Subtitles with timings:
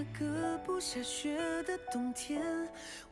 [0.00, 2.40] 那个不下雪的冬天，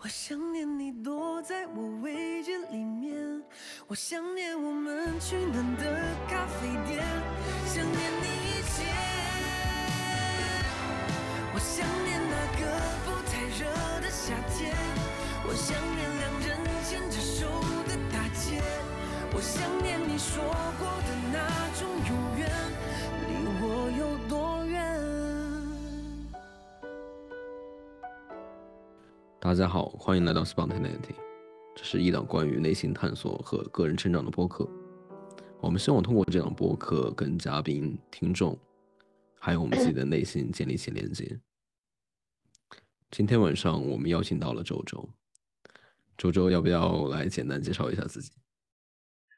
[0.01, 3.43] 我想念你躲在我围巾里面，
[3.87, 5.85] 我想念我们取暖的
[6.31, 7.05] 咖啡店，
[7.67, 8.89] 想念你一切。
[11.53, 12.65] 我想念那个
[13.05, 13.69] 不太热
[14.01, 14.75] 的夏天，
[15.45, 16.57] 我想念两人
[16.89, 17.45] 牵着手
[17.87, 18.63] 的大街，
[19.35, 20.43] 我想念你说
[20.79, 21.37] 过的那
[21.79, 22.49] 种永远，
[23.29, 23.29] 离
[23.61, 25.08] 我有多远？
[29.41, 31.15] 大家好，欢迎来到 Spontaneity，
[31.77, 34.69] 这是一档关于内心探索和个人成长的播客。
[35.61, 38.59] 我们希望通过这档播客跟嘉宾、听众，
[39.39, 41.39] 还有我们自己的内心建立起连接。
[43.13, 45.09] 今天晚上我们邀请到了周周，
[46.17, 48.33] 周周要不要来简单介绍一下自己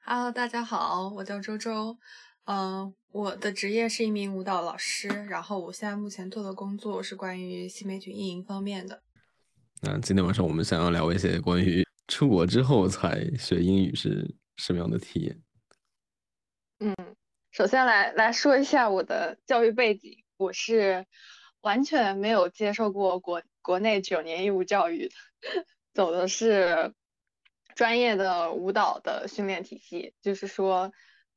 [0.07, 1.99] ？Hello，大家好，我叫周周，
[2.47, 9.03] 嗯、我的职业是一名舞蹈老师，然后我现在目前做的工作是关于新媒体运营方面的。
[9.83, 15.43] 那今天晚上我们想要聊一些关于出国之后才学英语是什么样的体验。
[16.81, 16.95] 嗯，
[17.51, 21.07] 首先来来说一下我的教育背景，我是
[21.63, 25.15] 完全没有接受过国国内九年义务教育的，
[25.95, 26.93] 走的是
[27.75, 30.93] 专业的舞蹈的训练体系，就是说，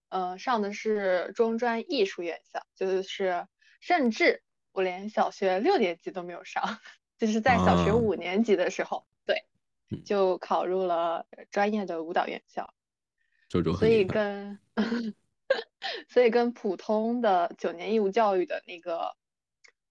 [0.09, 3.47] 呃，上的是中专艺术院校，就是
[3.79, 6.79] 甚至我连小学六年级都没有上，
[7.23, 9.45] 就是在小学啊五年级的时候，对
[9.89, 12.73] 嗯，就考入了专业的舞蹈院校。
[13.47, 14.59] 周周所以跟
[16.09, 19.15] 所以跟普通的九年义务教育的那个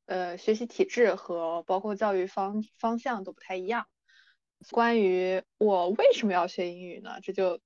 [0.04, 3.86] 呃学习体制和包括教育方方向都不太一样。
[4.70, 7.20] 关于我为什么要学英语呢？
[7.22, 7.60] 这就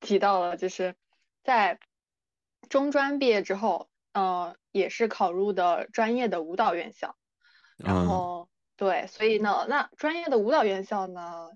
[0.00, 0.96] 提到了，就是
[1.44, 1.78] 在
[2.68, 7.14] 中专毕业之后，呃，也是考入的专业的舞蹈院校。
[7.76, 8.33] 然啊后
[8.76, 11.50] 对，所以呢，那专业的舞蹈院校呢，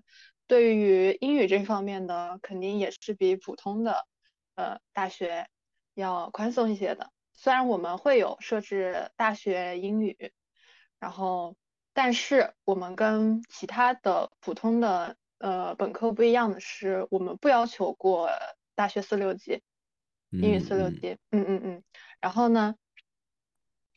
[0.47, 4.05] 对于英语这方面呢，肯定也是比普通的
[4.55, 5.47] 呃大学
[5.93, 7.11] 要宽松一些的。
[7.33, 10.31] 虽然我们会有设置大学英语，
[10.99, 11.55] 然后
[11.93, 18.29] 但是我们跟其他的普通的呃本科不一样的是，我们不要求过
[18.75, 19.61] 大学四六级，
[20.29, 21.83] 英语四六级，嗯嗯嗯。
[22.21, 22.75] 然后呢，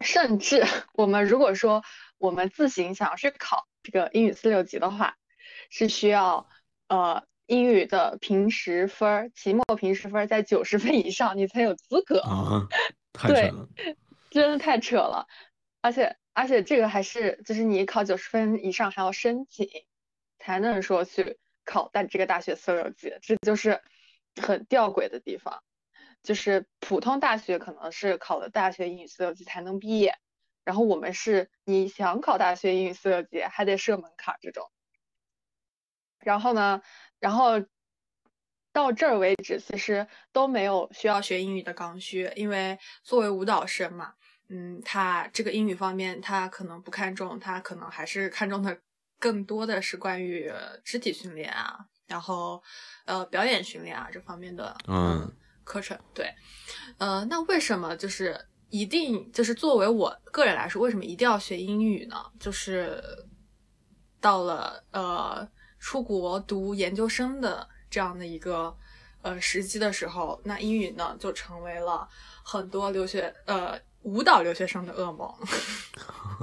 [0.03, 1.83] 甚至我们如果说
[2.19, 5.17] 我们自行想要去考这个英语四六级的话，
[5.71, 6.49] 是需要
[6.89, 12.21] 呃英语的平时分儿，期末平时分儿在九十分以上，你才有资格。
[12.21, 12.69] 啊，
[13.13, 13.69] 太对惨了，
[14.31, 15.27] 真的太扯了，
[15.81, 19.69] 而且而且这个还是就是你考九十分以上还要申请，
[20.39, 23.81] 才能说去考但这个大学四六级，这就是
[24.41, 25.63] 很吊诡的地方。
[26.23, 30.19] 就是普通大学可能是考了大学英语四六级才能毕业，
[30.65, 34.71] 然后我们是你想考大学英语四六级还得设门槛儿这种。
[36.21, 36.81] 然后呢，
[37.19, 37.61] 然后
[38.73, 44.15] 到这儿为止，其实都没有需要要学英语的刚需，因为作为舞蹈生嘛，
[44.49, 48.81] 嗯，他这个英语方面他可能不看重，他可能还是看重的
[49.19, 52.63] 更多的是关于呃肢体训练啊，然后
[53.05, 55.31] 呃表演训练啊这方面的嗯
[55.65, 55.99] 课程。
[56.15, 56.33] 对，
[56.99, 58.39] 呃，那为什么就是
[58.71, 62.17] 一定就是作为我个人来说，为什么一定要学英语呢？
[62.41, 63.03] 就是
[64.21, 65.47] 到了呃
[65.79, 68.75] 出国读研究生的这样的一个
[69.21, 72.09] 呃时机的时候，那英语呢就成为了
[72.45, 75.33] 很多留学呃舞蹈留学生的噩梦，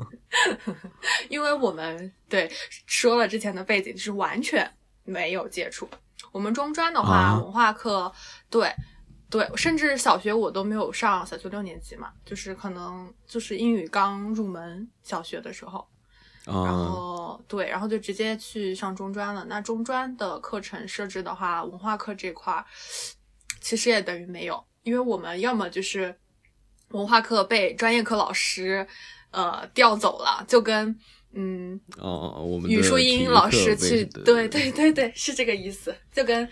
[1.29, 2.51] 因为我们对
[2.85, 4.69] 说了之前的背景就是完全
[5.03, 5.89] 没有接触。
[6.31, 8.11] 我们中专的话，啊文化课
[8.49, 8.71] 对
[9.29, 15.87] 对，甚至小学我都没有上，小学六年级嘛，就是可能就是英语刚入门，小学的时候，
[16.45, 19.45] 然啊后对，然后就直接去上中专了。
[19.47, 22.65] 那中专的课程设置的话，文化课这块儿
[23.61, 26.17] 其实也等于没有，因为我们要么就是
[26.89, 28.87] 文化课被专业课老师
[29.29, 30.97] 呃调走了，就跟
[31.33, 36.49] 嗯哦哦，我们语数英老师去，对对对对对，是这个意思，就跟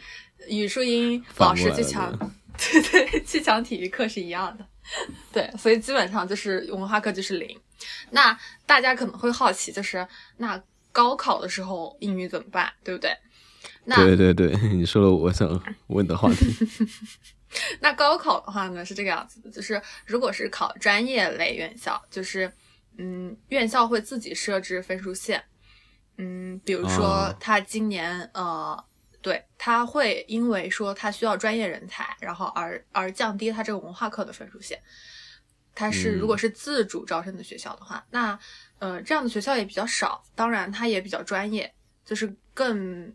[0.48, 2.14] 语数英老师去抢，
[2.58, 4.66] 对 对，去抢体育课是一样的。
[5.32, 7.60] 对，所以基本上就是文化课就是零。
[8.12, 10.06] 那大家可能会好奇，就是
[10.38, 10.62] 那
[10.92, 13.16] 高考的时候英语怎么办，对不对？
[13.84, 15.48] 那对对对， 你说了我想
[15.88, 16.46] 问的话题。
[17.80, 22.52] 那高考的话呢是这个样子的，就是如果是考专业类院校，就是
[22.98, 25.42] 嗯，院校会自己设置分数线，
[26.18, 28.84] 嗯，比如说哦他今年、呃，
[29.28, 34.82] 对，他会因为说他需要专业人才，然后而而降低他这个文化课的分数线。
[35.76, 38.40] 它是如果嗯是自主招生的学校的话，那
[38.80, 41.70] 呃，这样的学校也比较少，当然它也比较专业，
[42.06, 43.14] 就是更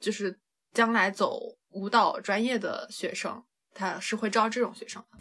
[0.00, 0.36] 就是
[0.72, 1.40] 将来走
[1.70, 3.40] 舞蹈专业的学生，
[3.72, 5.18] 他是会招这种学生的。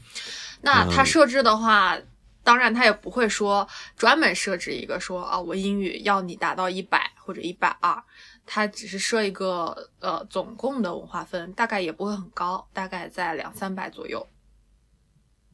[0.62, 1.96] 那他嗯设置的话，
[2.44, 8.04] 当然他也不会说专门设置一个说啊，我英语要你达到一百或者一百二，
[8.46, 14.26] 他只是设一个呃总共的文化分，大概也不会很高，大概在两三百左右。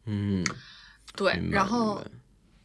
[0.06, 0.44] 嗯，
[1.16, 2.04] 对然后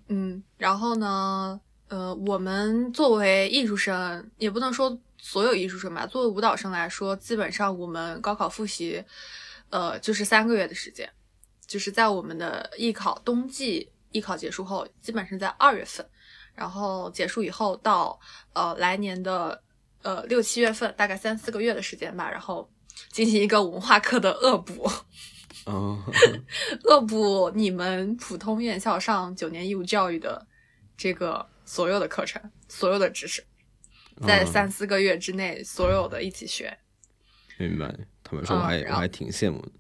[0.09, 9.05] 嗯，然后呢，呃，我们作为艺术生，也不能说所有艺术生吧，作为舞蹈生来说，基本上我们高考复习，
[9.71, 11.11] 呃，就是三个月的时间，
[11.67, 16.06] 就是在我们的艺考冬季艺考结束后，基本上在二月份，
[16.55, 18.19] 然后结束以后到
[18.53, 19.62] 呃来年的
[20.04, 22.70] 呃六七月份，大概三四个月的时间吧，然后
[23.10, 24.84] 进行一个文化课的恶补。
[25.64, 25.98] 啊，
[26.84, 30.46] 恶补你们普通院校上九年义务教育的
[30.96, 33.42] 这个所有的课程、所有的知识，
[34.24, 36.78] 在啊三四个月之内所有的一起学。
[37.58, 37.92] 明白。
[38.26, 39.70] 他们说我还、我还挺羡慕的。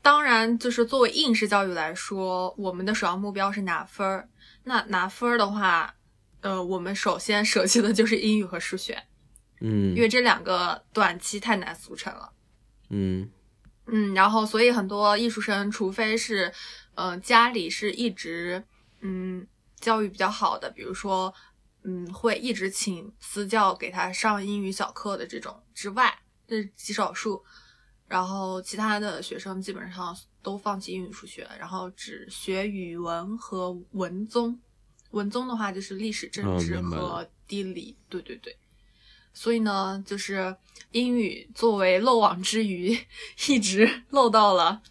[0.00, 4.28] 当然，就是作为应试教育来说，我们的首要目标是拿分儿。
[4.64, 5.94] 那拿分儿的话，
[6.42, 9.02] 呃，我们首先舍弃的就是英语和数学，
[9.60, 12.32] 嗯，因为这两个短期太难速成了。
[12.90, 13.30] 嗯
[13.86, 16.52] 嗯，然后所以很多艺术生，除非是，
[16.94, 18.62] 呃，家里是一直
[19.00, 19.46] 嗯
[19.80, 21.32] 教育比较好的，比如说
[21.84, 26.12] 嗯会一直请私教给他上英语小课的这种之外，
[26.46, 27.42] 这是极少数。
[28.08, 34.60] 然后其他的学生基本上都放弃英语、数学，然后只学语文和文综。
[35.12, 38.56] 文综的话就是历史、政哦治和地理，对对对。
[39.32, 40.54] 所以呢，就是
[40.90, 42.98] 英语作为漏网之鱼，
[43.48, 44.82] 一直漏到了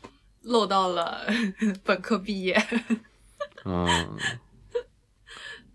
[0.41, 1.27] 漏到了
[1.85, 2.53] 本科毕业。
[3.63, 4.09] 啊，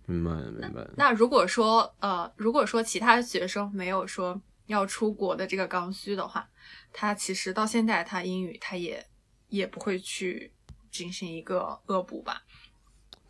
[0.06, 0.94] 明白了明白了。
[0.96, 6.48] 那如果说呃，如果说其他学生没有说要出国的这个刚需的话，
[6.92, 9.06] 他其实到现在他英语他也
[9.48, 10.52] 也不会去
[10.90, 12.42] 进行一个恶补吧。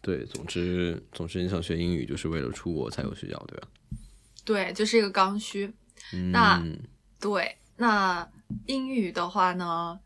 [0.07, 3.67] 对，总之总之，你想学英语就是为了出国才有需要，对吧？
[4.45, 5.67] 对，就是一个刚需。
[6.13, 6.63] 嗯，那
[7.19, 8.31] 对，那
[8.67, 9.99] 英语的话呢，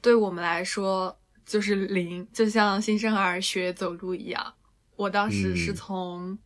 [0.00, 4.54] 对我们来说就是零，就像新生儿学走路一样。
[4.94, 6.38] 我当时是嗯从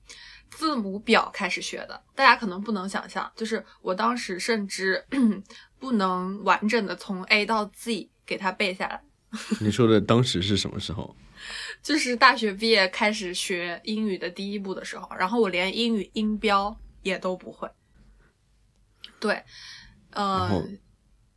[0.49, 5.05] 字母表开始学的，大家可能不能想象，就是我当时甚至
[5.79, 9.03] 不能完整的从 A 到 Z 给它背下来。
[9.61, 11.15] 你说的当时是什么时候？
[11.83, 17.71] 就是大学毕业开始学英语的第一步的时候，然后我连英语音标也都不会。
[19.19, 19.45] 对，
[20.13, 20.69] 呃，然后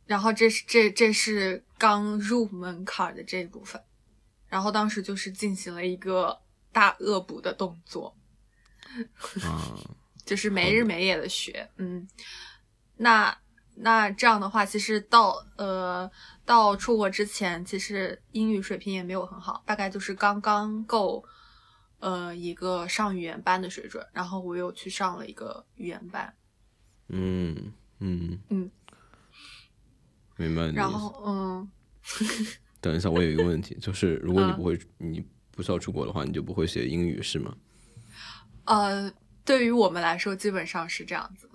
[0.06, 3.82] 然后这是这这是刚入门槛的这一部分，
[4.48, 6.40] 然后当时就是进行了一个
[6.72, 8.16] 大恶补的动作，
[9.42, 9.76] 啊，
[10.24, 12.08] 就是没日没夜的学，嗯，
[12.96, 13.36] 那
[13.74, 16.10] 那这样的话，其实到呃
[16.44, 21.24] 到出国之前，其实英语水平也没有很好，大概就是刚刚够
[22.00, 26.34] 呃一个上语言班的水准，然后我又去上了一个语言班，
[27.08, 28.70] 嗯嗯嗯，
[30.36, 30.90] 明白然。
[30.90, 31.70] 后嗯。
[32.82, 34.56] 等一下，我有一个问题，就是如果你嗯。
[34.56, 37.56] 不会，你不需要出国的话，你就不会写英语是吗？
[38.66, 39.10] 呃，
[39.42, 41.53] 对于我们来说，基本上是这样子的，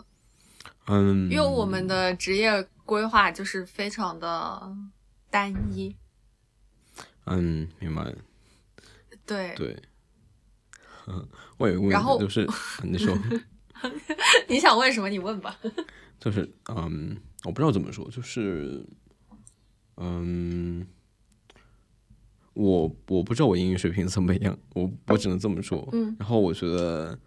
[0.89, 4.75] 嗯，因为我们的职业规划就是非常的
[5.29, 5.95] 单一，
[7.25, 8.03] 嗯，明白
[9.25, 9.83] 对，对，对。
[11.57, 12.47] 我有一个问题，就是
[12.83, 13.15] 你说，
[14.49, 15.09] 你想问什么？
[15.09, 15.57] 你问吧。
[16.19, 17.15] 就是嗯，
[17.45, 18.83] 我不知道怎么说，就是
[19.97, 20.85] 嗯，
[22.53, 25.87] 我我不知道我英语水平怎么样，我我只能这么说。
[25.93, 27.17] 嗯然后我觉得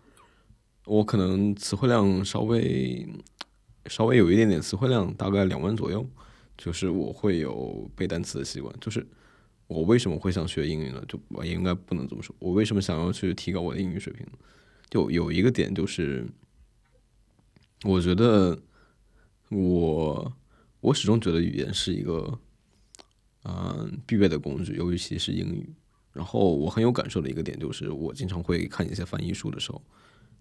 [0.84, 3.08] 我可能词汇量稍微
[3.86, 6.06] 稍微有一点点词汇量，大概两万左右。
[6.56, 8.72] 就是我会有背单词的习惯。
[8.80, 9.04] 就是
[9.66, 11.02] 我为什么会想学英语呢？
[11.08, 12.34] 就我应该不能这么说。
[12.38, 14.24] 我为什么想要去提高我的英语水平？
[14.90, 16.26] 就有一个点就是，
[17.84, 18.56] 我觉得
[19.48, 20.32] 我
[20.80, 22.38] 我始终觉得语言是一个
[23.44, 25.68] 嗯必备的工具，尤其是英语。
[26.12, 29.82] 然后我很有感受的一个点就是，我经常会看一些翻译书的时候，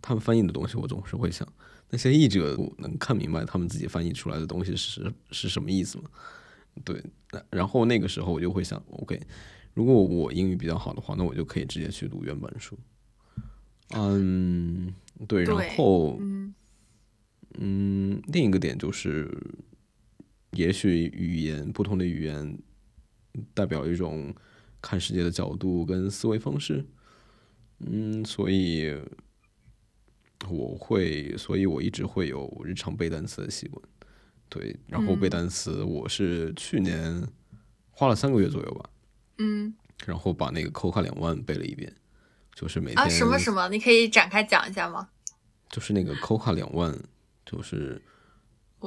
[0.02, 1.48] 他们翻译的东西，我总是会想，
[1.92, 6.06] 那些译者能看明白他们自己翻译出来的东西是是什么意思吗？
[6.86, 7.04] 对，
[7.50, 9.22] 然后那个时候我就会想，OK，
[9.74, 12.78] 如果我英语比较好的话，那我就可以直接去读原版书。
[13.90, 14.94] 嗯，
[15.28, 16.56] 对，对然后嗯
[17.60, 19.30] 嗯，另一个点就是，
[20.52, 22.58] 也许语言不同的语言
[23.54, 24.34] 代表一种
[24.82, 26.86] 看世界的角度跟思维方式。
[27.80, 28.96] 嗯，所以
[30.50, 33.82] 我会，所以我一直会有日常背单词的习惯。
[34.50, 37.26] 对，然后背嗯单词，我是去年
[37.90, 38.90] 花了三个月左右吧，
[39.38, 39.74] 嗯
[40.06, 41.94] 然后把那个扣卡两万背了一遍，
[42.54, 45.08] 就是每天啊，什么什么，你可以展开讲一下吗？
[45.70, 46.94] 就是那个扣卡两万，
[47.46, 48.02] 就是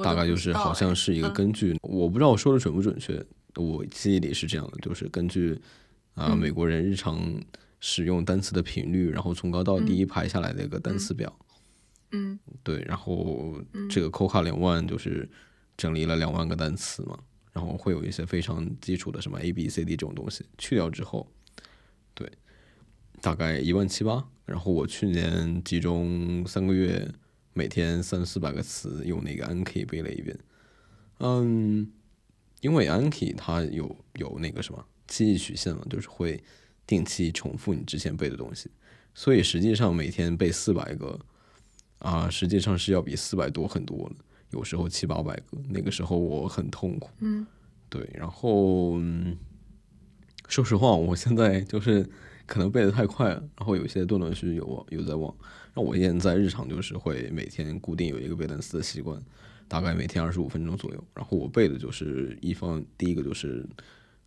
[0.03, 5.59] 大概就是好像是一个嗯根据，我不知道我说的准不准确，我记忆里是这样的，就是根据
[6.13, 7.19] 啊、嗯美国人日常
[7.79, 11.35] 使用单词的频率，然后从高到低嗯排下来的一个单词表。
[12.15, 15.29] 嗯对，然后嗯这个扣卡两万就是
[15.75, 17.19] 整理了两万个单词嘛，
[17.51, 21.29] 然后会有一些非常基础的什么 A B C D 这种东西去掉之后，
[22.13, 22.31] 对，
[23.21, 24.25] 大概一万七八。
[24.45, 27.11] 然后我去年集中三个月，
[27.53, 30.37] 每天三四百个词，用那个 Anki 背了一遍。
[31.19, 31.91] 嗯，
[32.61, 36.43] 因为 Anki 它有有那个什么记忆曲线嘛，就是会
[36.87, 38.69] 定期重复你之前背的东西，
[39.13, 41.19] 所以实际上每天背四百个。
[42.05, 44.15] 啊，实际上是要比四百多很多的，
[44.51, 45.57] 有时候七八百个。
[45.69, 47.45] 那个时候我很痛苦，嗯
[47.89, 48.07] 对。
[48.13, 49.35] 然后，嗯
[50.47, 52.07] 说实话，我现在就是
[52.45, 55.33] 可能背的太快了，然后有些断断续续有忘有在忘。
[55.73, 59.19] 那我现在日常就是会每天固定有一个背单词的习惯，
[59.67, 61.03] 大概每天二十五分钟左右。
[61.15, 63.67] 然后我背的就是一方第一个就是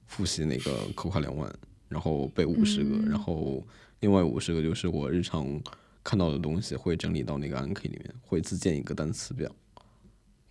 [0.06, 1.48] 复习那个口卡两万，
[1.88, 3.66] 然后背五十个，然嗯后
[4.00, 5.46] 另外五十个就是我日常
[6.08, 9.54] 看到的东西会整理到那个 Anki 里面，会自建一个单词表。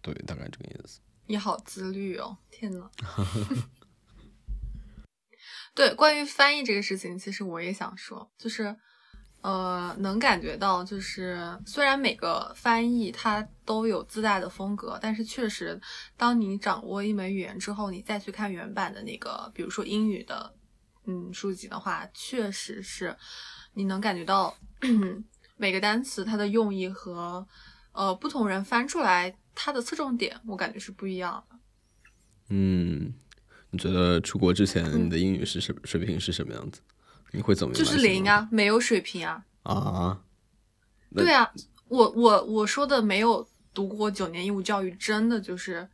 [0.03, 0.99] 对，大概这个意思。
[1.25, 2.87] 你好自律哦，天呐。
[5.73, 8.75] 对，关于翻译这个事情，其实我也想说，就是，
[9.41, 15.81] 呃，能感觉到，就是虽然每个翻译它都有自带的风格，但是确实，
[16.15, 20.53] 当你掌握一门语言之后，你再去看原版的那个，比如说英语的，
[21.05, 23.17] 嗯，书籍的话，确实是
[23.73, 24.55] 你能感觉到
[25.57, 27.45] 每个单词它的用意和，
[27.91, 31.57] 呃，不同人翻出来它的侧重点，我感觉是不一样的。
[32.49, 33.13] 嗯，
[33.71, 36.79] 你觉得出国之前你的英语是什水平是什么样子？
[37.31, 39.43] 你会怎么就是零啊，没有水平啊。
[39.63, 40.21] 啊？
[41.13, 41.51] 对啊，
[41.89, 45.89] 我我我说的没有读过九年义务教育，真的就是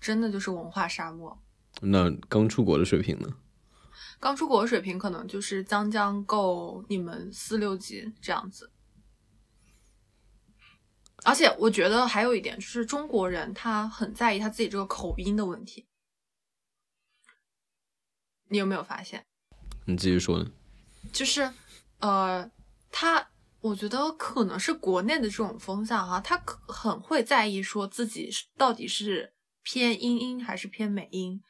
[0.00, 1.38] 真的就是文化沙漠。
[1.80, 3.28] 那刚出国的水平呢？
[4.18, 8.70] 刚出国的水平可能就是将将够你们四六级这样子。
[11.24, 15.86] 而且我觉得还有一点就是中国人他很在意他自己这个口音的问题，
[18.48, 19.24] 你有没有发现？
[19.86, 20.50] 你继续说呢？
[21.12, 21.50] 就是
[21.98, 22.50] 呃，
[22.90, 31.42] 他我觉得可能是国内的这种风向哈，他可很会在意说自己是到底是偏英音还是偏美音，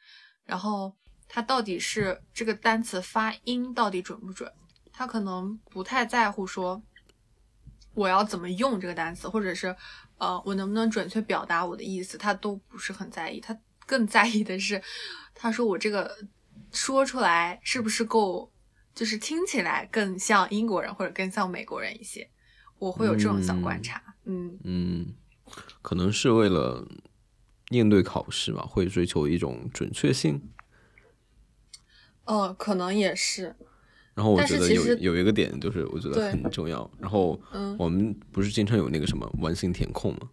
[0.45, 0.95] 然后
[1.27, 4.49] 他到底是这个单词发音到底准不准，
[4.93, 6.81] 他可能不太在乎说
[7.95, 9.75] 我要怎么用这个单词，或者是
[10.19, 14.79] 呃我能不能准确表达我的意思，他都不是很在意，他更在意的是
[15.33, 16.15] 他说我这个
[16.71, 18.51] 说出来是不是够。
[18.93, 22.29] 就是听起来更像英国人或者更像美国人一些，
[22.79, 24.01] 我会有这种小观察。
[24.23, 25.13] 嗯嗯，
[25.81, 26.87] 可能是为了
[27.71, 30.49] 应对考试吧，会追求一种准确性。
[32.23, 33.57] 呃，可能也是。
[34.15, 36.89] 然后我觉得有有一个点就是我觉得很重要。
[36.97, 40.29] 然后嗯我们不是经常有那个什么完形填空吗？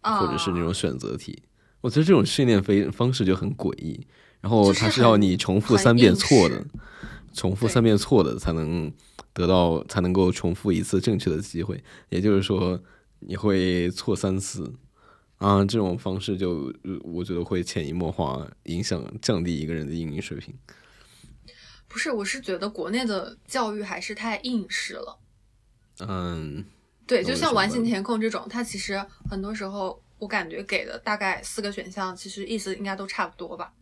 [0.00, 1.42] 啊，或者是那种选择题，
[1.80, 4.06] 我觉得这种训练非方式就很诡异。
[4.40, 6.64] 然后就是它是要你重复三遍错的，
[7.32, 8.92] 重复三遍错的才能
[9.32, 11.80] 得到，才能够重复一次正确的机会。
[12.08, 12.80] 也就是说，
[13.20, 14.74] 你会错三次
[15.38, 20.52] 啊，这种方式就呃我觉得会潜移默化影响降低一个人的英语水平。
[21.92, 25.18] 不是，我是觉得国内的教育还是太应试了。
[26.00, 26.64] 嗯，
[27.06, 33.74] 对，就像完形填空这种，它其实很多时候我感觉给的大概四个选项，其实意思应该都差不多吧。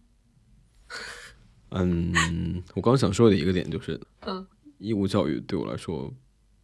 [1.71, 4.45] 嗯，我刚想说的一个点就是， 嗯
[4.79, 6.13] 义务教育对我来说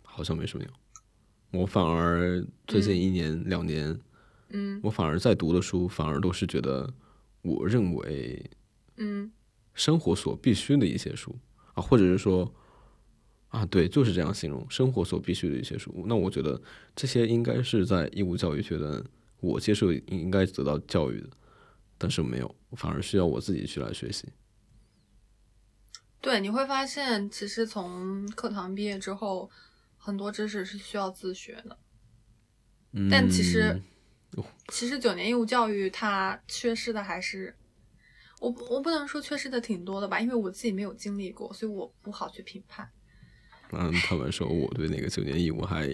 [0.03, 3.97] 好像没什么用，我反而最近一年、两年，
[4.49, 6.93] 嗯我反而在读的书，反而都是觉得
[7.43, 8.51] 我认为
[8.97, 9.31] 嗯
[9.77, 11.39] 生活所必须的一些书
[11.75, 12.53] 啊，或者是说
[13.51, 16.05] 啊，对，就是这样形容生活所必须的一些书。
[16.09, 16.61] 那我觉得
[16.97, 19.05] 这些应该是在义务教育阶段
[19.39, 21.29] 我接受应该得到教育的，
[21.97, 24.27] 但是没有，反而需要我自己去来学习。
[26.21, 29.49] 对，你会发现，其实从课堂毕业之后，
[29.97, 31.79] 很多知识是需要自学的。
[33.11, 33.81] 但其实
[34.37, 37.55] 嗯其实九年义务教育它缺失的还是，
[38.41, 42.91] 我我不能说缺失的挺多的吧，因为我自己没有经历过，所以我不好去评判。
[43.73, 45.89] 嗯，他们说我对那个九年义务还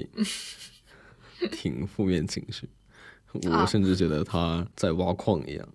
[1.52, 2.68] 挺负面情绪，
[3.49, 5.75] 啊我甚至觉得他在挖矿一样，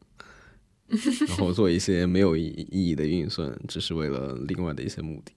[1.28, 5.34] 然后做一些没有意意义的运算，只是为了另外的一些目的。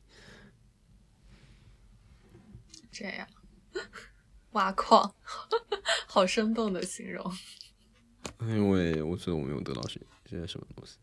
[2.92, 3.26] 这样，
[4.50, 5.14] 挖矿，
[6.06, 7.32] 好生动的形容。
[8.40, 10.96] 因为我觉得我没有得到些些什么东西，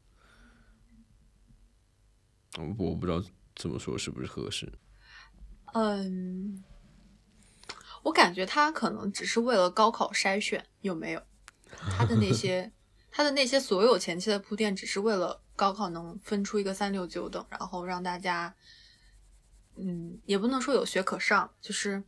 [2.57, 3.21] 我不我不知道
[3.55, 4.71] 这么说是不是合适。
[5.73, 6.63] 嗯，
[8.03, 11.21] 我感觉他可能只是为了高考筛选，有没有？
[11.91, 12.71] 他的那些，
[13.11, 18.55] 他的那些所有前期的铺垫，只是为了高考能分出一个三六九等，然后让大家，
[19.75, 22.03] 嗯，也不能说有学可上，就是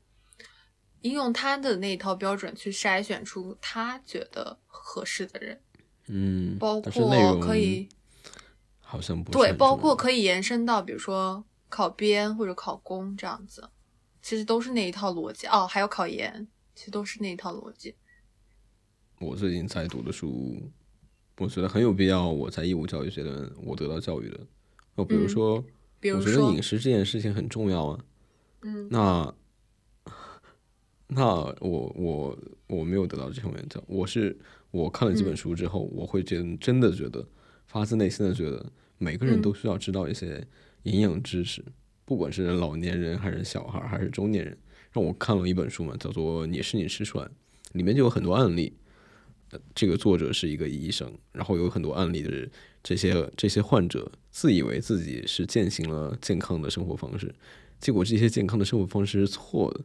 [1.01, 5.61] 应用他的那一套标准去筛选出他觉得合适的人，
[6.07, 7.89] 嗯，包括可以
[8.89, 13.69] 好像不是对，包括可以延伸到比如说考编或者考公这样子，
[14.19, 17.93] 其实都是那一套逻辑哦，还有考研，其实都是那一套逻辑。
[19.19, 20.59] 我最近在读的书，
[21.37, 22.27] 我觉得很有必要。
[22.27, 24.39] 我在义务教育阶段我得到教育的，
[24.95, 25.63] 哦，比如嗯说，
[26.15, 27.99] 我觉得饮食这件事情很重要啊。
[28.63, 29.33] 嗯那
[31.07, 31.25] 那
[31.59, 34.35] 我我我没有得到这方面的教，我是
[34.71, 37.27] 我看了几本嗯书之后，我会觉得真的觉得
[37.69, 40.45] 发自内心的觉得每个人嗯都需要知道一些
[40.83, 41.63] 营养知识，
[42.03, 44.57] 不管是老年人还是小孩儿还是中年人。
[44.91, 47.25] 让我看了一本书嘛，叫做《你是你吃出来》，
[47.73, 48.73] 里面就有很多案例。
[49.51, 52.47] 呃这个作者是一个医生，然后有很多案例的
[52.83, 57.33] 这些这些患者自以为自己是践行了健康的生活方式，
[57.79, 59.81] 结果这些健康的生活方式是错的，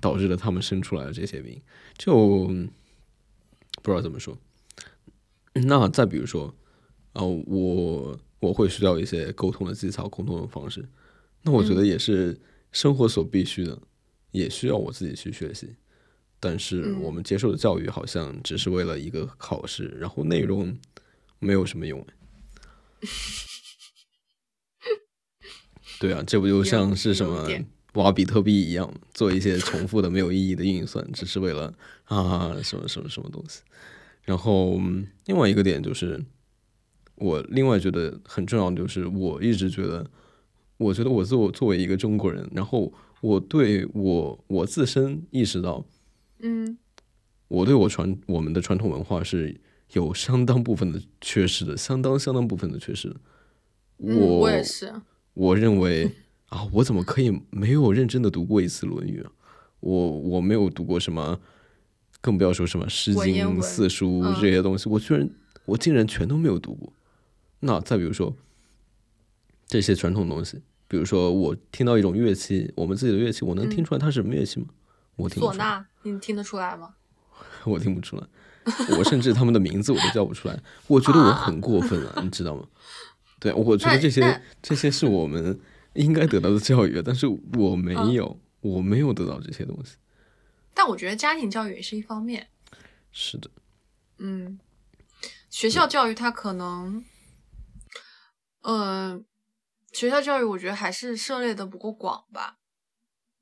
[0.00, 1.60] 导致了他们生出来的这些病，
[1.96, 2.70] 就嗯
[3.82, 4.38] 不知道怎么说。
[5.54, 6.54] 那再比如说，
[7.18, 10.88] 呃，我我会需要一些沟通的技巧、沟通的方式，
[11.42, 12.38] 那我觉得也是
[12.70, 13.76] 生活所必须的，
[14.30, 15.74] 也需要我自己去学习。
[16.38, 20.78] 但是嗯我们接受的教育好像只是为了一个考试，然后内容
[21.40, 22.06] 没有什么用。
[25.98, 27.48] 对啊，这不就像是什么
[27.94, 33.62] 挖比特币一样，做一些重复的没有意义的运算，只是为了啊什么什么什么东西。
[34.22, 36.24] 然后嗯另外一个点就是，
[37.18, 40.08] 我另外觉得很重要的就是，我一直觉得，
[40.76, 45.84] 我觉得我作作为一个中国人，然后我对我我自身意识到，
[46.40, 46.78] 嗯
[47.48, 49.58] 我对我传我们的传统文化是
[49.92, 53.14] 有相当部分的缺失的，相当相当部分的缺失
[53.96, 54.92] 我我也是。
[55.34, 56.10] 我认为
[56.46, 59.32] 啊，我怎么可以没有认真的读过一次《论语》啊？
[59.80, 61.40] 我我没有读过什么，
[62.20, 65.28] 更不要说什么《诗经》四书嗯这些东西，我居然
[65.64, 66.92] 我竟然全都没有读过。
[67.60, 68.36] 那再比如说
[69.66, 74.66] 这些传统东西，比如说我听到一种乐器，我们自己的乐器，我能听嗯出来它是什么乐器吗？
[75.16, 75.42] 我听。
[75.42, 76.94] 唢呐，你听得出来吗？
[77.64, 78.26] 我听不出来，
[78.98, 82.66] 我甚至他们的名字我都叫不出来，我觉得我很过分啊，你知道吗？
[83.40, 85.58] 对，我觉得这些这些是我们
[85.94, 89.96] 应该得到的教育，但是我没嗯有，我没有得到这些东西。
[90.74, 92.48] 但我觉得家庭教育也是一方面。
[93.12, 93.50] 是的，
[94.18, 94.58] 嗯，
[95.50, 97.04] 学校教育它可能，
[98.70, 99.24] 嗯、
[99.92, 102.58] 学校教育我觉得还是涉猎的不够广吧。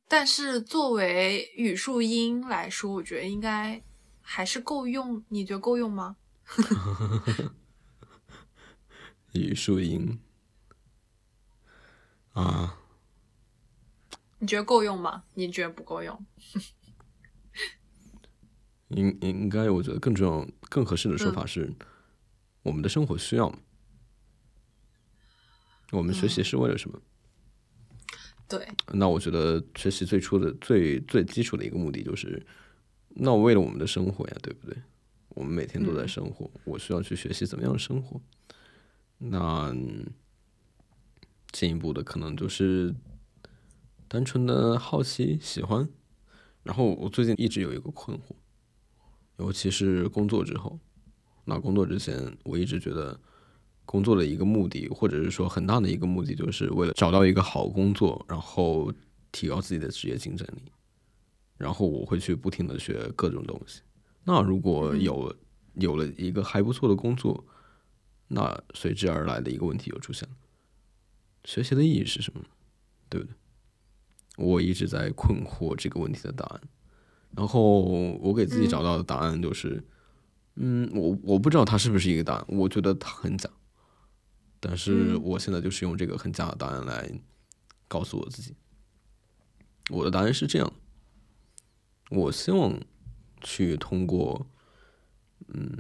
[0.07, 3.83] 但是作为语数英来说，我觉得应该
[4.21, 5.25] 还是够用。
[5.31, 6.17] 你觉得够用吗？
[9.35, 10.21] 语数英
[12.33, 12.79] 啊，
[14.39, 15.25] 你觉得够用吗？
[15.35, 16.25] 你觉得不够用？
[18.91, 21.75] 应应该我觉得更重要、更合适的说嗯法是，
[22.63, 23.59] 我们的生活需要嘛。
[25.93, 27.01] 我们学习嗯是为了什么？
[28.49, 32.45] 对，那我觉得学习最初的最最基础的一个目的就是，
[33.09, 34.77] 那为了我们的生活呀，对不对？
[35.31, 38.21] 我们每天都在嗯生活，我需要去学习怎么样生活。
[39.19, 40.07] 那嗯
[41.51, 42.95] 进一步的可能就是
[44.09, 45.89] 单纯的好奇、喜欢。
[46.63, 48.35] 然后我最近一直有一个困惑，
[49.39, 50.79] 尤其是工作之后。
[51.45, 53.21] 那工作之前，我一直觉得
[53.87, 58.93] 工作的一个目的，或者是说很大的一个目的，就是为了找到一个好工作，然后
[59.33, 60.71] 提高自己的职业竞争力。
[61.57, 63.81] 然后我会去不停的学各种东西。
[64.25, 65.35] 那如果有
[65.77, 67.43] 有了一个还不错的工作，
[68.29, 70.35] 那随之而来的一个问题又出现了：
[71.45, 72.43] 学习的意义是什么？
[73.09, 73.35] 对不对？
[74.37, 76.61] 我一直在困惑这个问题的答案。
[77.35, 77.81] 然后
[78.21, 79.83] 我给自己找到的答案就是，
[80.57, 83.49] 嗯，我我不知道它是不是一个答案，我觉得它很假。
[84.69, 87.09] 但是嗯我现在就是用这个很假的答案来
[87.87, 88.53] 告诉我自己，
[89.91, 90.73] 我的答案是这样：
[92.11, 92.77] 我希望
[93.43, 94.45] 去通过
[95.55, 95.71] 嗯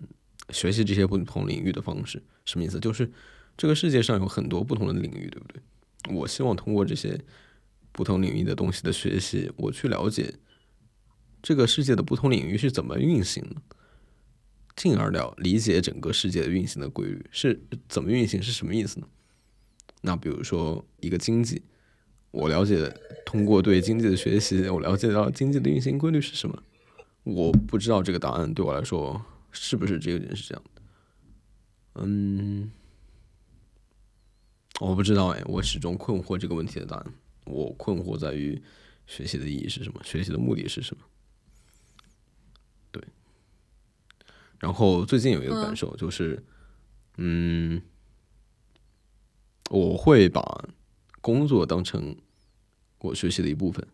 [0.50, 2.78] 学习这些不同领域的方式，什么意思？
[2.78, 3.10] 就是
[3.56, 5.60] 这个世界上有很多不同的领域，对不对？
[6.14, 7.20] 我希望通过这些
[7.90, 10.36] 不同领域的东西的学习，我去了解
[11.42, 13.56] 这个世界的不同领域是怎么运行的，
[14.76, 17.58] 进而了理解整个世界的运行的规律是
[17.88, 19.08] 怎么运行是什么意思呢？
[20.02, 21.62] 那比如说一个经济，
[22.30, 26.62] 我了解通过对经济的学习，我了解到经济的运行规律是什么。
[27.24, 30.62] 我不知道这个答案对我来说是不是这个是这样。
[31.94, 32.70] 嗯，
[34.78, 37.14] 我不知道哎，我始终困惑这个问题的答案。
[37.46, 38.62] 我困惑在于
[39.06, 41.02] 学习的意义是什么，学习的目的是什么。
[42.92, 43.02] 对。
[44.58, 46.42] 然后最近有一个感受就是，
[47.16, 47.80] 嗯，
[49.70, 50.68] 我会把
[51.20, 52.16] 工作当成
[52.98, 53.86] 我学习的一部分，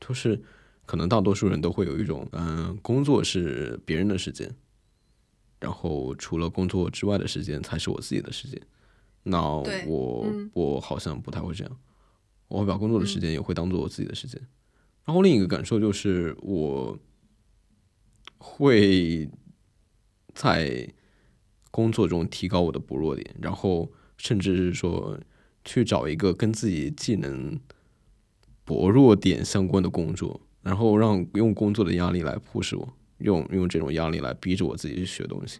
[0.00, 0.42] 就是
[0.86, 4.54] 可能大多数人都会有一种，嗯，工作是别人的时间，
[5.60, 8.60] 然后除了工作之外的时间才是我自己的时间。
[9.24, 9.42] 那
[9.86, 11.76] 我我好像不太会这样，
[12.48, 14.40] 我会把工作的时间也会当做我自己的时间。
[15.04, 16.98] 然后另一个感受就是我
[18.38, 19.28] 会
[20.38, 20.88] 在
[21.72, 25.18] 工作中提高我的薄弱点，然后甚至是说
[25.64, 27.58] 去找一个跟自己技能
[28.64, 35.58] 薄弱点相关的工作，然后让用工作的压力来迫使我，用用这种压力来逼着我自己去学东西，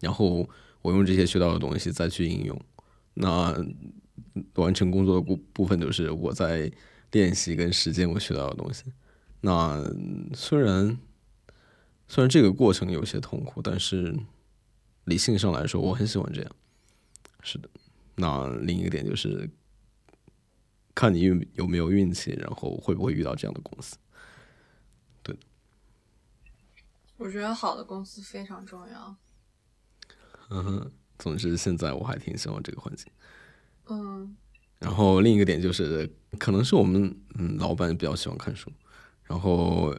[0.00, 0.48] 然后。
[0.82, 2.56] 我用这些学到的东西再去应用，
[3.14, 3.52] 那
[4.54, 6.70] 完成工作的部部分就是我在
[7.10, 8.84] 练习跟实践我学到的东西。
[9.40, 9.84] 那
[10.32, 10.96] 虽然
[12.08, 14.16] 虽然这个过程有些痛苦，但是
[15.04, 16.50] 理性上来说，我很喜欢这样。
[17.42, 17.68] 是的，
[18.14, 19.48] 那另一个点就是
[20.94, 23.96] 看你运有没有运气，然后会不会遇到这样的公司。
[25.22, 25.36] 对，
[27.16, 29.16] 我觉得好的公司非常重要。
[30.50, 33.06] 嗯哼，总之现在我还挺喜欢这个环境。
[33.88, 34.36] 嗯，
[34.78, 38.70] 然后另一个点就是，可能是我们嗯老板比较喜欢看书，
[39.24, 39.96] 然后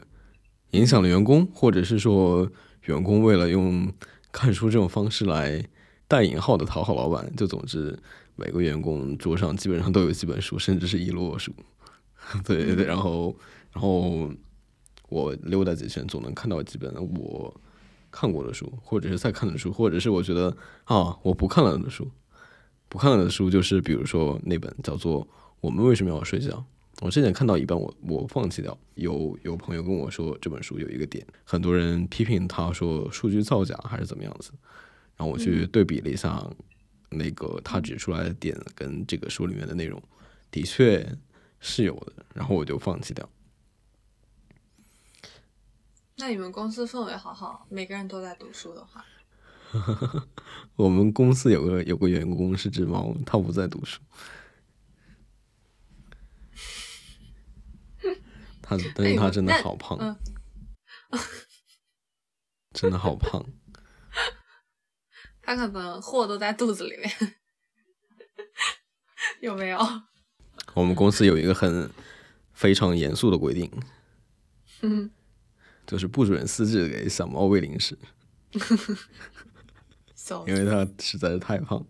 [0.71, 2.49] 影响了员工，或者是说
[2.85, 3.91] 员工为了用
[4.31, 5.63] 看书这种方式来
[6.07, 7.97] 带引号的讨好老板，就总之
[8.35, 11.53] 每个员工桌上基本上都有几本书，甚至是一摞书。
[12.45, 13.35] 对对对，然后
[13.71, 14.29] 然后
[15.09, 17.53] 我溜达几圈，总能看到几本我。
[18.09, 22.09] 看过的书，或者是在看的书，或者是我觉得啊，我不看了的书，
[22.87, 25.21] 不看了的书，就是比如说那本叫做
[25.59, 26.49] 《我们为什么要睡觉》，
[27.01, 28.77] 我之前看到一半，我我放弃掉。
[28.95, 34.51] 有有朋友跟我说这本书有一个点，很多人批评他说数据造假还是怎么样子，
[35.15, 36.43] 然后我去对比了一下
[37.09, 40.01] 那个他指出来的点跟这个书里面的内容，
[40.49, 41.07] 的确
[41.59, 43.29] 是有的，然后我就放弃掉。
[46.15, 49.05] 那你们公司氛围好好，每个人都在读书的话，
[50.75, 54.01] 我们公司有个有个员工是只猫，他不在读书，
[58.67, 60.17] 他但是他真的好胖，
[62.73, 63.45] 真的好胖，
[65.41, 67.09] 他可能货都在肚子里面，
[69.39, 69.79] 有没有？
[70.75, 71.89] 我们公司有一个很
[72.53, 73.71] 非常严肃的规定，
[74.81, 75.11] 嗯。
[75.85, 77.97] 就是不准私自给小猫喂零食，
[80.45, 81.87] 因为它实在是太胖。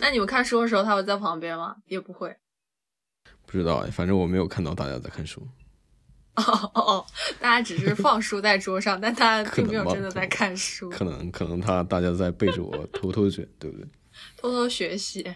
[0.00, 1.76] 那你们看书的时候，它会在旁边吗？
[1.86, 2.36] 也不会。
[3.46, 5.48] 不知道哎，反正我没有看到大家在看书。
[6.40, 7.06] 哦哦，
[7.40, 10.88] 大家只是放书在桌上，但他并没有真的在看书。
[10.90, 13.86] 可能可能他大家在背着我偷偷卷，对不对？
[14.36, 15.34] 偷偷学习。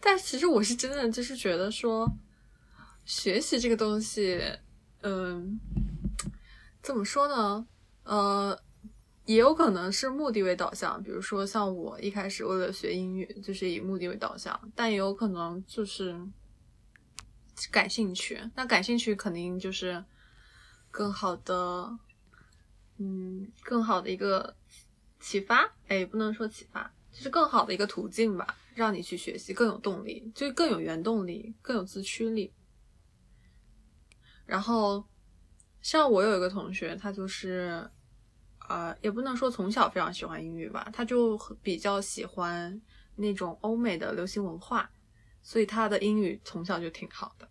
[0.00, 2.10] 但其实我是真的就是觉得说，
[3.04, 4.40] 学习这个东西。
[5.02, 5.60] 嗯，
[6.82, 7.66] 怎么说呢？
[8.02, 8.58] 呃，
[9.26, 16.18] 也有可能是目的为导向，比如说像我一开始为了学英语，就是以目的为导向，但也有可能就是
[17.70, 18.40] 感兴趣。
[18.54, 20.04] 那感兴趣肯定就是
[20.90, 21.98] 更好的，
[22.98, 24.56] 嗯，更好的一个
[25.20, 25.72] 启发。
[25.88, 32.52] 哎，不能说启发，就是更好的一个途径吧，让你去学习更有动力，就更有原动力，更有自驱力。
[34.46, 35.04] 然后，
[35.82, 37.90] 像我有一个同学，他就是，
[38.68, 42.80] 呃，也不能说从小非常喜欢英语吧，他就比较喜欢
[43.16, 44.90] 那种欧美的流行文化，
[45.42, 47.47] 所以他的英语从小就挺好的。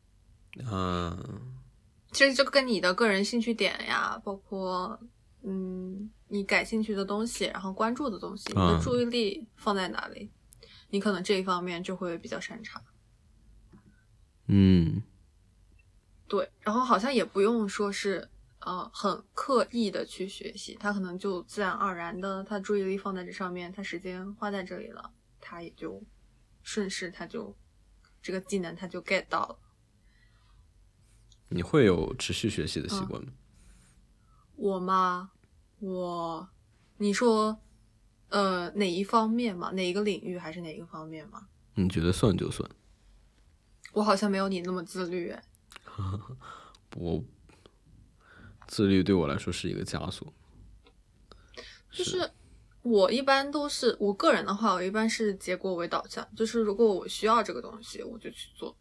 [0.66, 1.54] 嗯，
[2.12, 5.00] 其实就跟你的个人兴趣点呀，包括
[5.44, 10.32] 嗯你感兴趣的东西，然后关注的东西，你的注意力放在哪里，
[10.90, 12.82] 你可能这一方面就会比较擅长。
[14.48, 15.04] 嗯。
[16.30, 26.04] 对，然后好像也不用说是呃很刻意的去学习，他可能就自然而然的，他注意力放在这上面，他时间花在这里了，他也就
[26.64, 27.56] 顺势他就
[28.22, 29.58] 这个技能他就 get 到了。
[31.50, 33.32] 你会有持续学习的习惯吗？
[34.56, 35.32] 我吗？
[35.80, 36.50] 我，
[36.98, 37.60] 你说，
[38.30, 39.72] 呃，哪一方面嘛？
[39.72, 41.48] 哪一个领域还是哪一个方面嘛？
[41.76, 42.70] 你觉得算就算。
[43.94, 45.44] 我好像没有你那么自律， 哎，
[46.96, 47.24] 我
[48.68, 50.34] 自律对我来说是一个枷锁。
[51.92, 52.30] 就是
[52.82, 58.76] 我一般都是我个人的话，我一般是结果为导向，就是如果我需要这个东西，我就去做。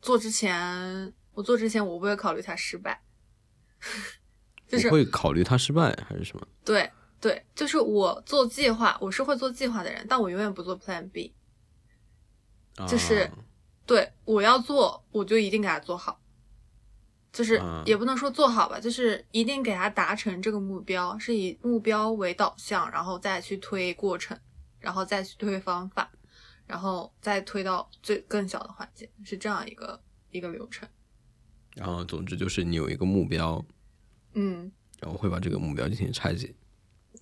[0.00, 3.02] 做之前，我做之前我不会考虑它失败，
[4.66, 6.46] 就是会考虑它失败还是什么？
[6.64, 11.34] 对对，就是我做计划，我是会做计划的人，但我永远不做 Plan B。
[12.86, 13.32] 就是啊
[13.86, 16.20] 对，我要做，我就一定给它做好，
[17.32, 24.38] 就是嗯也不能说做好吧，就是一定给他达成这个目标，是以目标为导向，然后再去推过程，
[24.78, 26.08] 然后再去推方法，
[26.68, 30.00] 然后再推到最更小的环节，是这样一个
[30.30, 30.88] 一个流程。
[31.74, 33.64] 然后总之就是你有一个目标，
[34.34, 36.54] 嗯，然后会把这个目标进行拆解。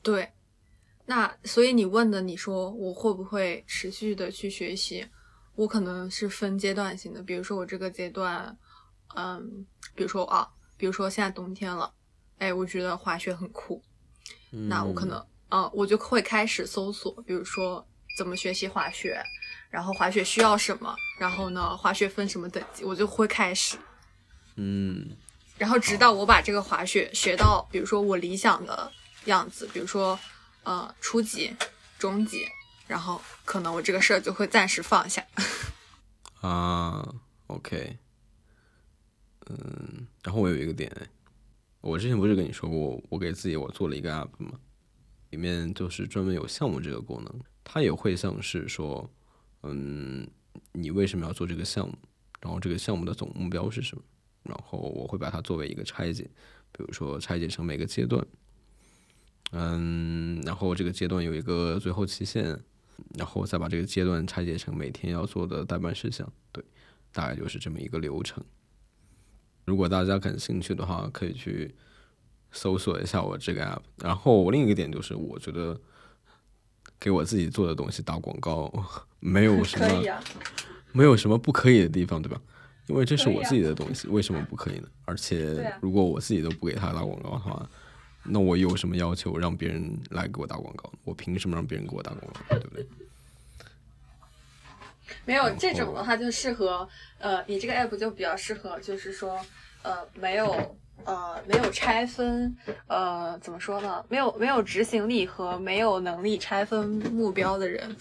[0.02, 0.30] 对。
[1.08, 5.06] 那所以你问的，你说我会不会持续的去学习？
[5.54, 8.58] 我可能是分阶段性的，比如说我这个阶段，
[9.14, 11.94] 嗯，比如说啊，比如说现在冬天了，
[12.38, 13.80] 哎，我觉得滑雪很酷，
[14.50, 17.86] 那我可能，嗯，我就会开始搜索，比如说
[18.18, 19.22] 怎么学习滑雪，
[19.70, 23.76] 然后滑雪需要什么，然后呢，滑雪分什么等级，我就会开始，
[24.56, 25.10] 嗯
[25.58, 28.92] 然后直到我把这个滑雪学到，比如说我理想的
[29.24, 30.18] 样子，比如说
[30.64, 31.54] 呃初级、
[31.98, 32.46] 中级，
[32.86, 35.24] 然后可能我这个事儿就会暂时放下。
[36.42, 37.14] 啊
[37.46, 37.96] ，OK，
[39.48, 40.90] 嗯，然后我有一个点，
[41.80, 44.52] 我之前不是跟你说过，我给自己我做了一个 app 吗？
[45.30, 49.10] 里面就是专门有项目这个功能，它也会像是说，
[49.70, 50.28] 嗯，
[50.72, 51.94] 你为什么要做这个项目？
[52.40, 54.02] 然后这个项目的总目标是什么？
[54.44, 56.22] 然后我会把它作为一个拆解，
[56.70, 58.24] 比如说拆解成每个阶段，
[59.50, 62.56] 嗯，然后这个阶段有一个最后期限，
[63.18, 66.64] 然后再把这个阶段拆解成每天要做的代办事项，对，
[67.10, 68.44] 大概就是这么一个流程。
[69.64, 71.74] 如果大家感兴趣的话，可以去
[72.52, 73.82] 搜索一下我这个 app。
[73.96, 75.80] 然后另一个点就是，我觉得
[77.00, 78.72] 给我自己做的东西打广告
[79.26, 80.22] 没有什么啊，
[80.92, 82.40] 没有什么不可以的地方，对吧？
[82.86, 84.88] 因为这是我自己的东西，为什么不可以呢？
[85.04, 87.68] 而且啊如果我自己都不给他打广告的话，
[88.22, 90.92] 那我有什么要求让别人来给我打广告？
[91.02, 92.56] 我凭什么让别人给我打广告？
[92.56, 92.86] 对不对？
[95.24, 99.44] 没有这种的话就适合呃，你这个 app 就比较适合，就是说
[99.82, 100.76] 呃没有。
[101.04, 104.02] 呃，没有拆分，呃，怎么说呢？
[104.08, 107.94] 没有没有执行力和没有能力拆分目标的人，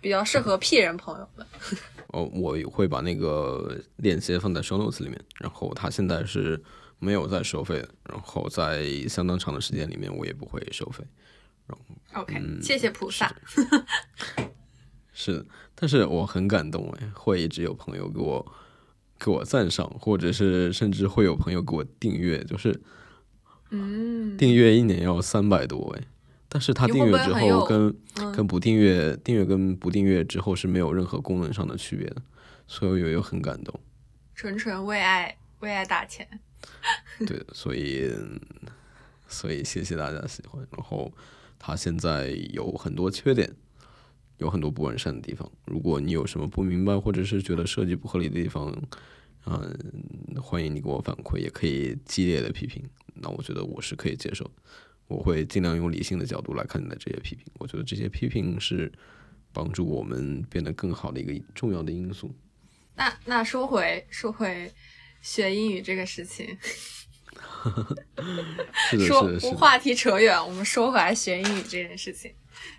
[0.00, 1.46] 比较适合 P 人朋友们。
[2.08, 6.60] 哦，我会把那个链接放在 show notes 里面，然后它现在是
[6.98, 11.04] 没有在收费的，然后在相当长的时间里面我也不会收费。
[12.14, 13.32] OK，、谢谢菩萨。
[15.12, 18.52] 是的，但是我很感动哎，会一直有朋友给我
[19.18, 22.80] 给我赞赏，或者是甚至会有朋友给我订阅，就是
[23.70, 26.04] 嗯，订阅一年要三百多哎，
[26.52, 32.16] 但是他你会不订阅之后跟嗯跟不订阅订阅跟不订阅之后是没有任何功能上的区别的，
[32.66, 33.78] 所以我也很感动。
[34.34, 36.26] 纯纯为爱为爱打钱。
[37.24, 38.12] 对，所以
[39.28, 40.60] 所以谢谢大家喜欢。
[40.76, 41.10] 然后
[41.58, 43.48] 它现在有很多缺点，
[44.38, 45.50] 有很多不完善的地方。
[45.66, 48.76] 如果你有什么不明白，或者是觉得设计不合理的地方，
[49.46, 49.78] 嗯，
[50.42, 52.82] 欢迎你给我反馈，也可以激烈的批评。
[53.14, 54.50] 那我觉得我是可以接受的，
[55.10, 57.44] 我会尽量用理性的角度来看待这些批评。
[57.54, 58.90] 我觉得这些批评是
[59.52, 62.32] 帮助我们变得更好的一个重要的因素。
[62.94, 64.72] 那那说回说回
[65.20, 66.56] 学英语这个事情，
[68.74, 69.52] 是的，说。
[69.52, 72.32] 话题扯远，我们说回来学英语这件事情，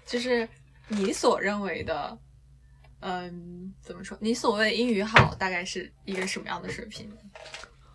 [0.06, 0.48] 就是
[0.88, 2.17] 你所认为的，
[3.02, 4.17] 嗯，怎么说？
[4.22, 7.12] 你所谓英语好，大概是一个什么样的水平？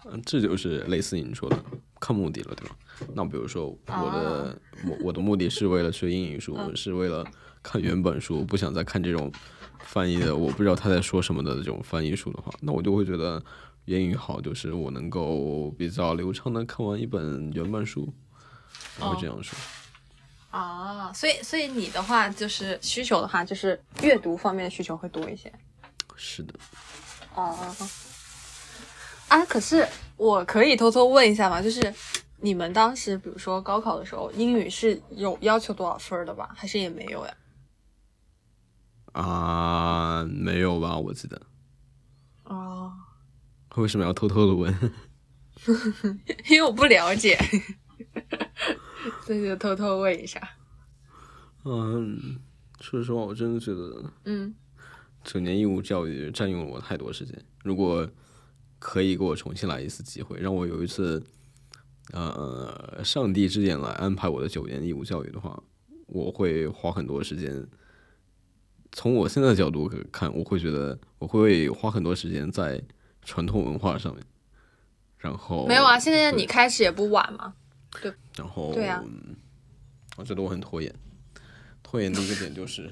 [0.05, 1.65] 嗯，这就是类似于你说的
[1.99, 2.77] 看目的了，对吧？
[3.15, 7.27] 那比如说我的、我我的目的是为了学英语书，嗯是为了
[7.63, 9.31] 看原本书，不想再看这种
[9.81, 13.43] 翻译的我不知道他在说什么的这种翻译书的话，那我就会觉得
[13.85, 18.13] 英语好就是我能够比较流畅的看完一本原版书，
[18.99, 19.57] 我会这样说。
[20.51, 25.53] 啊，所以所以你的话就是需求的话，就是阅读方面的需求会多一些。
[26.17, 26.55] 是的，
[27.35, 27.55] 哦，
[29.29, 31.61] 啊，可是我可以偷偷问一下吗？
[31.61, 31.93] 就是
[32.47, 36.49] 你们当时，比如说高考的时候，英语是有要求多少分的吧？
[36.55, 37.37] 还是也没有呀？
[39.15, 40.97] 啊，没有吧？
[40.97, 41.43] 我记得。
[42.45, 42.93] 哦，
[43.75, 44.73] 为什么要偷偷的问？
[46.49, 47.37] 因为我不了解，
[49.25, 50.41] 所以就偷偷问一下。
[51.65, 52.39] 嗯，
[52.81, 54.55] 说实话，我真的觉得，嗯
[55.25, 57.45] 九年义务教育占用了我太多时间。
[57.65, 58.09] 如果
[58.79, 61.21] 可以给我重新来一次机会，让我有一次，
[62.13, 65.61] 呃，上帝之眼来安排我的九年义务教育的话，
[66.07, 67.67] 我会花很多时间。
[68.93, 72.81] 从我现在的角度看，我会觉得我会花很多时间在
[73.23, 74.25] 传统文化上面。
[75.19, 77.55] 然后没有啊，现在你开始也不晚嘛。
[78.01, 79.35] 对然后对啊嗯
[80.17, 80.95] 我觉得我很拖延。
[81.83, 82.91] 拖延的一个点就是，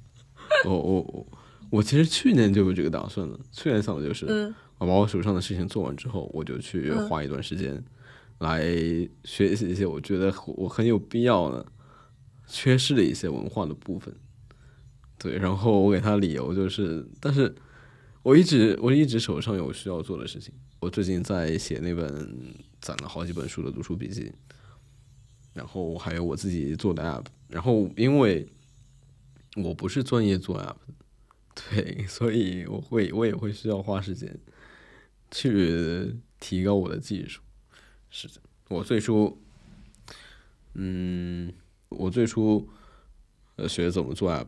[0.64, 1.26] 我我我
[1.70, 3.38] 我其实去年就有这个打算了。
[3.52, 7.82] 去年想的就是，嗯我把我手上的事情做完之后，我就去嗯花一段时间
[8.38, 8.62] 来
[9.24, 11.66] 学习一些我觉得我很有必要的、
[12.46, 14.14] 缺失的一些文化的部分。
[15.18, 17.54] 对，然后我给他理由就是，但是
[18.22, 20.52] 我一直我一直手上有需要做的事情。
[20.78, 24.30] 我最近在写那本攒了好几本书的读书笔记，
[25.54, 27.24] 然后还有我自己做的 app。
[27.48, 28.46] 然后因为
[29.56, 30.76] 我不是专业做 app，
[31.54, 34.38] 对，所以我会我也会需要花时间
[35.30, 37.40] 去提高我的技术。
[38.18, 39.38] 是的，我最初，
[40.72, 41.52] 嗯，
[41.90, 42.66] 我最初
[43.56, 44.46] 呃学怎么做 app，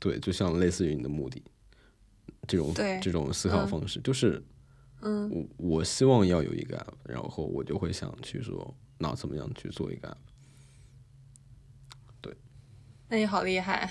[0.00, 1.40] 对，就像类似于你的目的
[2.48, 4.42] 这种这种思考嗯方式，就是
[5.02, 10.16] 嗯我我希望要有一个 app，然后我就会想去说，那怎么样去做一个 app？
[13.10, 13.88] 那你好厉害。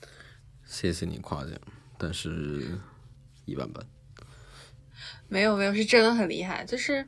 [0.64, 1.52] 谢谢你夸奖，
[1.98, 2.78] 但是
[3.44, 3.86] 一般般。
[5.28, 6.64] 没有没有，是真的很厉害。
[6.64, 7.06] 就是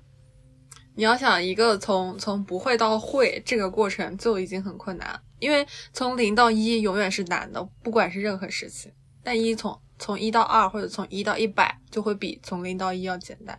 [0.94, 8.92] 你要想一个从从不会到会这个过程就已经很困难，因为从零到一永远是难的，不管是任何事情。
[9.22, 13.58] 但一从从一到二或者从一到一百就会比从零到一要简单。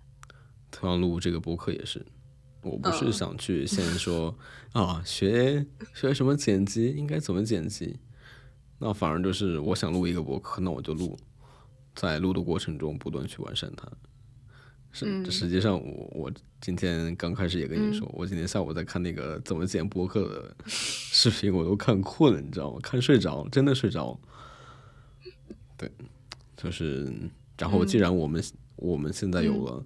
[0.69, 2.05] 同样录这个播客也是，
[2.61, 4.37] 我不是嗯想去先说、
[4.73, 7.97] 啊学学什么剪辑，应该怎么剪辑，
[8.79, 11.17] 那反而就是我想录一个播客，那我就录，
[11.95, 13.87] 在录的过程中不断去完善它。
[14.93, 22.79] 是，嗯实际上我我今天刚开始也跟你嗯说，我今天下午在看那个怎么剪播客的视频，我都看困了，你知道吗？
[22.81, 24.19] 看睡着了，真的睡着了。
[25.75, 25.91] 对，
[26.55, 27.11] 就是，
[27.57, 28.43] 然后既嗯然我们、
[28.77, 29.83] 我们现在有了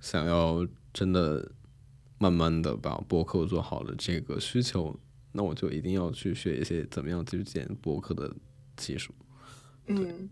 [0.00, 1.50] 想要真的
[2.18, 4.96] 慢慢的把播客做好的这个需求，
[5.32, 8.32] 那我就一定要去学一些怎么样去剪播客的
[8.76, 9.12] 技术。
[9.88, 10.30] 嗯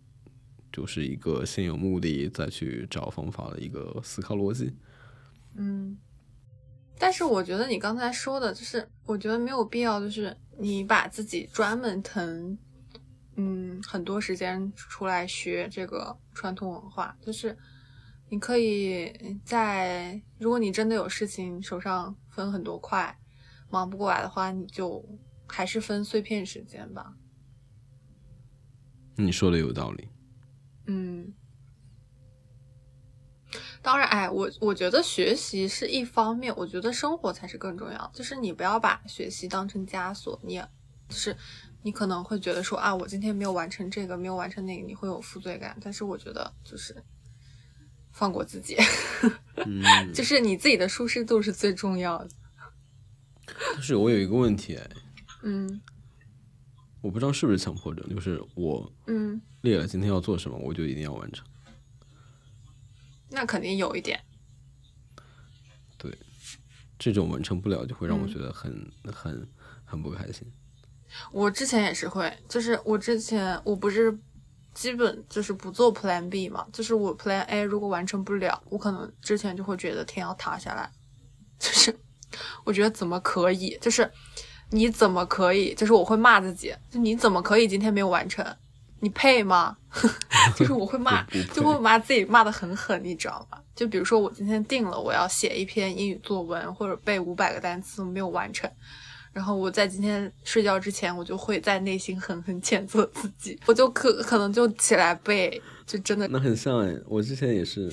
[0.73, 4.75] 就是一个先有目的再去找方法的一个思考逻辑。
[5.55, 5.99] 嗯。
[6.99, 12.57] 但是我觉得你刚才说的，就是我觉得没有必要，就是你把自己专门腾，
[13.35, 17.57] 嗯，很多时间出来学这个传统文化，就是
[18.29, 19.13] 你可以
[19.45, 23.19] 在，如果你真的有事情手上分很多块，
[23.69, 25.05] 忙不过来的话，你就
[25.49, 27.17] 还是分碎片时间吧。
[29.17, 30.09] 你说的有道理，
[30.95, 31.33] 嗯，
[33.81, 38.11] 当然，哎，我我觉得学习是一方面，我觉得生活才是更重要。
[38.15, 40.69] 就是你不要把学习当成枷锁，你也
[41.09, 41.35] 就是
[41.83, 45.77] 你可能会觉得说啊，我今天没有完成这个，没有完成那个，你会有负罪感。
[45.81, 46.95] 但是我觉得就是
[48.11, 48.77] 放过自己，
[49.57, 52.29] 嗯， 就是你自己的舒适度是最重要的。
[53.75, 54.91] 但是我有一个问题，哎，
[55.43, 55.81] 嗯
[57.03, 61.47] 我不知道是不是强迫症，就是我嗯，列了今天要做什么，我就一定要完成。
[63.29, 64.19] 那肯定有一点。
[65.99, 66.17] 对
[66.99, 69.49] 这种完成不了，就会让我嗯觉得很、很
[69.85, 70.51] 很不开心。
[71.31, 74.17] 我之前也是会，就是我之前我不是
[74.75, 80.91] 基本就是不做 Plan B 嘛，就是我 Plan A 如果完成不了，我可能之前就会觉得天要塌下来，
[81.59, 81.95] 就是
[82.65, 84.11] 我觉得怎么可以，就是
[84.73, 88.45] 你怎么可以，就是我会骂自己，就你怎么可以今天没有完成，
[89.01, 89.77] 你配吗？
[90.57, 91.23] 就是我会骂
[91.55, 93.59] 就会骂自己骂的很狠，你知道吗？
[93.77, 98.71] 就比如说我今天定了我要写一篇英语作文或者背五百个单词，我没有完成。
[99.33, 107.91] 然后我在今天睡觉之前，我就会在内心狠狠谴责自己， 我就可可能就起来背，就真的那很像哎，我之前也是，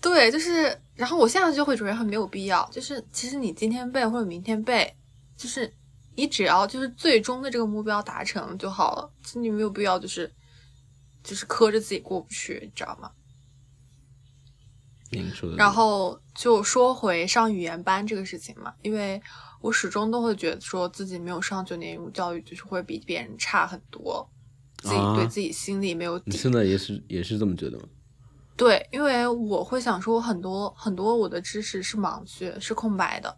[0.00, 4.94] 对，就是，然后我现在就会觉得很没有必要，就是其实你今天背或者明天背，
[5.38, 5.72] 就是
[6.16, 10.30] 你只要就是最终的这个目标达成就好了，你没有必要就是
[11.22, 13.10] 就是磕着自己过不去，你知道吗？
[15.56, 19.18] 然后就说回上语言班这个事情嘛，因为
[19.62, 24.28] 我始终都会觉得说自己没有上九年义务教育，就是会比别人差很多，
[24.82, 26.24] 自己对啊自己心里没有底。
[26.32, 27.84] 你现在也是也是这么觉得吗？
[28.54, 33.34] 对，因为我会想说，很多很多我的知识是盲区，是空白的。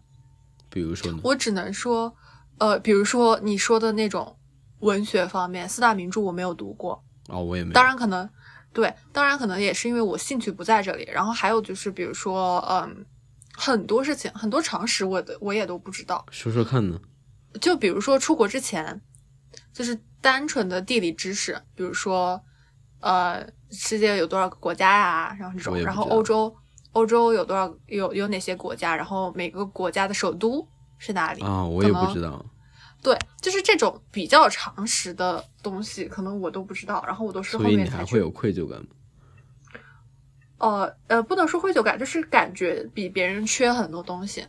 [0.71, 1.19] 比如说呢？
[1.23, 2.15] 我只能说，
[2.59, 4.39] 呃，比如说你说的那种
[4.79, 7.75] 文学方面，四大名著我没有读过，哦，我也没有。
[7.75, 8.29] 当然可能，
[8.73, 11.09] 对，当然可能也是因为我兴趣不在这里。
[11.13, 13.05] 然后还有就是，比如说，嗯，
[13.53, 16.25] 很多事情，很多常识我的我也都不知道。
[16.31, 16.99] 说说看呢？
[17.61, 19.03] 就比如说出国之前，
[19.73, 22.41] 就是单纯的地理知识，比如说，
[23.01, 26.55] 呃，世界有多少个国家呀、然后这种，然后欧洲，
[26.93, 30.67] 欧洲有多少有有哪些国家，然后每个国家的首都
[30.99, 31.43] 是哪里？
[31.43, 32.45] 啊，我也不知道。
[33.03, 38.87] 对，就是这种比较常识的东西，可能我都不知道，然后我都是后面才去你还会有愧疚感吗？
[40.59, 44.47] 呃呃，不能说愧疚感，就是感觉比别人缺很多东西，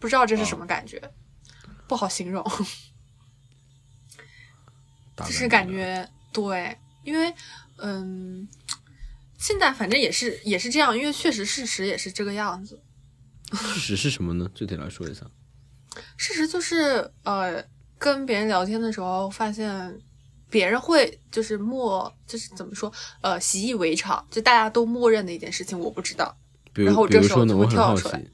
[0.00, 1.00] 不知道这是什么感觉，
[1.86, 2.44] 不好形容，
[5.18, 7.32] 就是感觉对，因为
[7.76, 8.48] 嗯，
[9.44, 12.80] 现在反正也是也是这样，因为确实事实也是这个样子，
[13.52, 14.48] 事实是什么呢？
[14.56, 15.26] 具体来说一下。
[16.16, 17.62] 事实就是呃，
[17.98, 20.00] 跟别人聊天的时候发现。
[20.50, 22.92] 别人会就是默，就是怎么说，
[23.22, 26.32] 呃，习以为常，就大家都默认的一件事情，我不知道。
[26.74, 28.30] 然后这时候就会跳出来奇，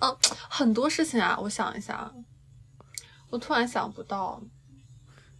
[0.00, 0.14] 嗯，
[0.50, 2.12] 很多事情啊，我想一下，
[3.30, 4.42] 我突然想不到。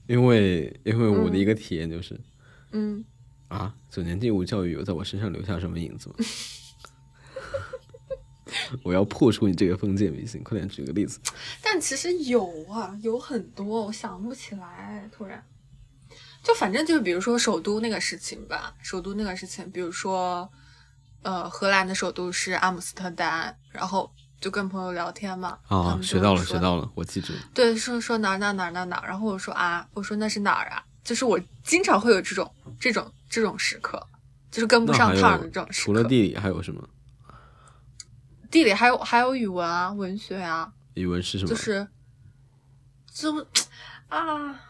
[0.06, 2.18] 因为因为我的嗯一个体验就是、
[2.72, 3.04] 嗯，
[3.48, 6.16] 啊，九年义务教育有在我身上留下什么影子吗？
[8.82, 11.20] 我要破除你这个封建迷信，快点举个例子。
[11.62, 15.44] 但其实有啊，有很多，我想不起来，突然。
[16.42, 20.48] 就反正就是比如说首都那个事情吧，首都那个事情，比如说，
[21.22, 27.38] 呃，荷兰的首都是阿姆斯特丹，然后就跟朋友聊天嘛，啊，学到了，学到了，我记住了。
[27.52, 30.84] 对，说说哪儿哪儿哪儿哪儿，然后我说啊，我说那是哪儿啊？
[31.06, 34.04] 就是我经常会有这种这种这种时刻，
[34.50, 35.84] 就是跟不上趟的这种时刻。
[35.84, 36.86] 除了地理还有什么？
[38.50, 41.48] 地理还有还有语文啊，文学啊，语文是什么？
[41.48, 41.86] 就是
[43.12, 43.46] 就
[44.08, 44.60] 啊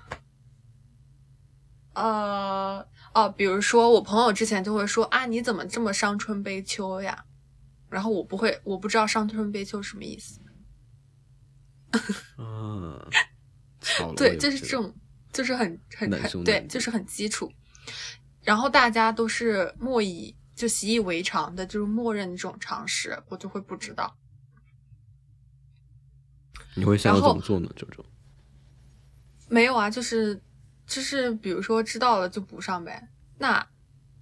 [1.95, 7.25] 呃哦，比如说我朋友之前就会说啊，你怎么这么伤春悲秋呀？
[7.89, 10.41] 然后我不会，我不知道伤春悲秋什么意思。
[12.37, 13.01] 啊，
[13.81, 14.95] 巧了，我对，就是这种，
[15.37, 17.53] 就是很很很对，就是很基础。
[18.43, 24.17] 然后大家都是默以就习以为常的，就是默认这种常识，我就会不知道。
[26.75, 27.71] 你会想要怎么做呢？
[27.77, 28.03] 这种，
[29.49, 30.41] 没有啊，就是
[30.87, 33.07] 就是，比如说知道了就补上呗。
[33.37, 33.69] 那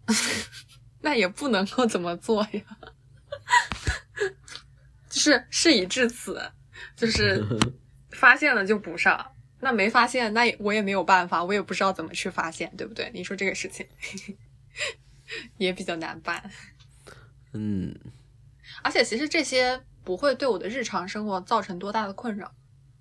[1.00, 2.62] 那也不能够怎么做呀，
[5.08, 6.50] 就是事已至此，
[6.96, 7.40] 就是
[8.10, 9.30] 发现了就补上。
[9.64, 13.10] 那没发现，那也我也没有办法，我也不知道怎么去发现，对不对？
[13.14, 13.86] 你说这个事情
[15.56, 16.50] 也比较难办，
[17.54, 17.98] 嗯，
[18.82, 22.54] 而且其实这些不会对我的日常生活造成多大的困扰，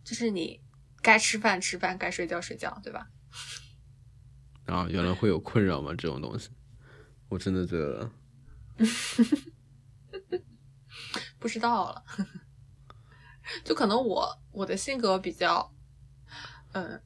[0.05, 0.61] 就是你
[1.01, 3.09] 该吃饭吃饭，该睡觉睡觉，对吧？
[4.67, 5.89] 啊，原来会有困扰吗？
[5.91, 6.49] 这种东西，
[7.27, 8.09] 我真的觉得，
[11.37, 12.05] 不知道了，
[13.65, 15.72] 就可能我我的性格比较，
[16.73, 17.01] 嗯，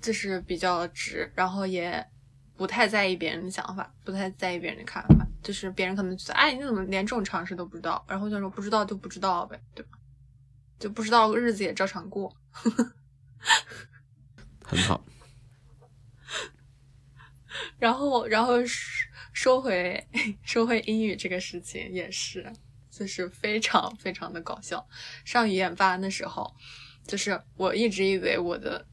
[0.00, 2.04] 就是比较直，然后也
[2.56, 8.04] 不太在意别人的想法，不太在意别人的看法，就是别人可能觉得，哎，你怎么连这种常识都不知道？
[8.08, 9.98] 然后就说不知道就不知道呗，对吧？
[10.78, 12.34] 就不知道日子也照常过。
[14.64, 15.04] 很好。
[17.78, 20.06] 然后，然后说说回
[20.44, 22.52] 说回英语这个事情也是，
[22.90, 24.86] 就是非常非常的搞笑。
[25.24, 26.54] 上语言班的时候，
[27.08, 28.86] 就是我一直以为我的，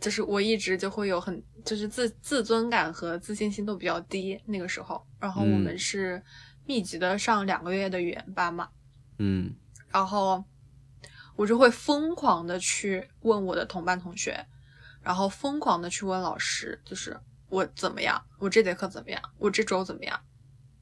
[0.00, 5.06] 就是我一直就会有很就是自自尊感和自信心都比较低那个时候。
[5.20, 5.78] 然后我们嗯。
[5.78, 6.22] 是
[6.66, 8.68] 密集的上两个月的语言班嘛，
[9.18, 9.54] 嗯。
[9.90, 10.44] 然后
[11.36, 14.44] 我就会疯狂的去问我的同班同学，
[15.00, 20.20] 然后疯狂的去问老师，就是我怎么样，我这节课怎么样，我这周怎么样，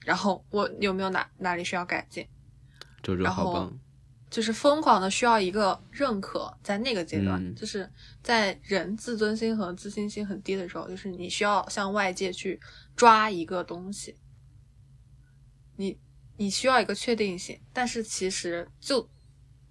[0.04, 2.26] 然后我有没有哪哪里需要改进，
[3.02, 3.78] 周周然后好棒。
[4.36, 7.54] 就是疯狂的需要一个认可，在那个阶段，嗯。
[7.54, 7.90] 就是
[8.22, 12.60] 在人自尊心和自信心很低的时候，就是你需要向外界去
[12.94, 14.14] 抓一个东西，
[15.76, 15.98] 你
[16.36, 19.08] 你需要一个确定性，但是其实就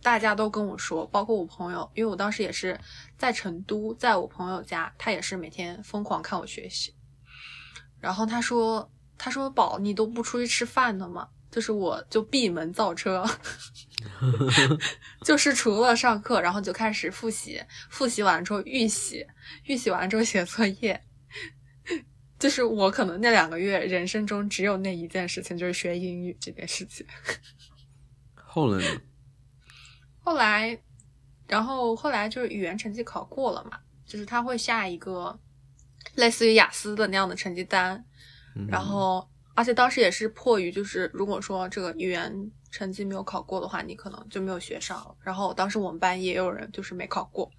[0.02, 2.80] 大家都跟我说，包括我朋友，因为我当时也是
[3.20, 6.96] 在成都，在我朋友家，他也是每天疯狂看我学习，
[8.00, 11.30] 然后他说他说宝，你都不出去吃饭的吗？
[11.56, 13.26] 就是我就闭门造车，
[15.24, 19.26] 就是除了上课，然后就开始复习，复习完之后预习，
[19.64, 21.02] 预习完之后写作业。
[22.38, 27.08] 就是我可能那两个月人生中只有那一件事情，就是学英语这件事情。
[28.36, 29.02] 后来呢？
[30.20, 30.78] 后来，
[31.48, 35.40] 然后后来就是语言成绩考过了嘛，就是他会下一个
[36.16, 38.04] 类似于雅思的那样的成绩单，
[38.58, 39.26] 嗯然后
[39.56, 45.16] 而且当时也是迫于就是如果说这个语言成绩没有考过的话，你可能就没有学上了。
[45.22, 47.50] 然后当时我们班也有人就是没考过，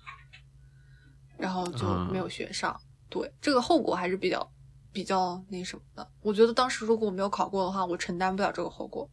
[1.38, 2.78] 然后就没有学上。
[3.08, 4.52] 对，这个后果还是比较
[4.92, 6.06] 比较那什么的。
[6.20, 9.08] 我觉得当时如果我没有考过的话，我承担不了这个后果。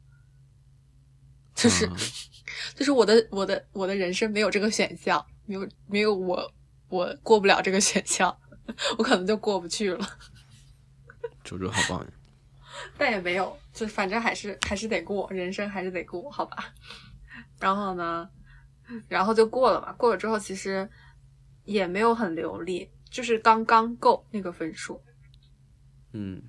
[1.56, 1.96] 就是、啊
[2.76, 6.52] 就是我的我的我的人生没有这个选项，没有没有我
[6.90, 8.36] 我过不了这个选项，
[8.98, 10.06] 我可能就过不去了。
[11.46, 12.12] 周周好棒呀！
[12.98, 16.74] 但也没有，就反正还是还是得过，人生还是得过，好吧。
[17.60, 18.30] 然后呢，
[19.08, 19.92] 然后就过了嘛。
[19.94, 20.90] 过了之后，其实
[21.64, 25.02] 也没有很流利，就是刚刚够那个分数。
[26.12, 26.42] 嗯，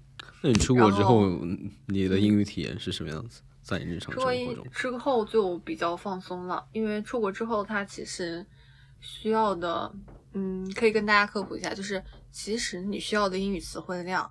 [0.43, 1.39] 那你出国之后后，
[1.87, 3.43] 你的英语体验是什么样子？
[3.63, 4.73] 在你日常出国一生活中？
[4.73, 8.45] 之后就比较放松了，因为出国之后，它其实
[9.01, 9.91] 需要的，
[10.35, 14.31] 嗯，可以跟大家科普一下，就是其实你需要的英语词汇量，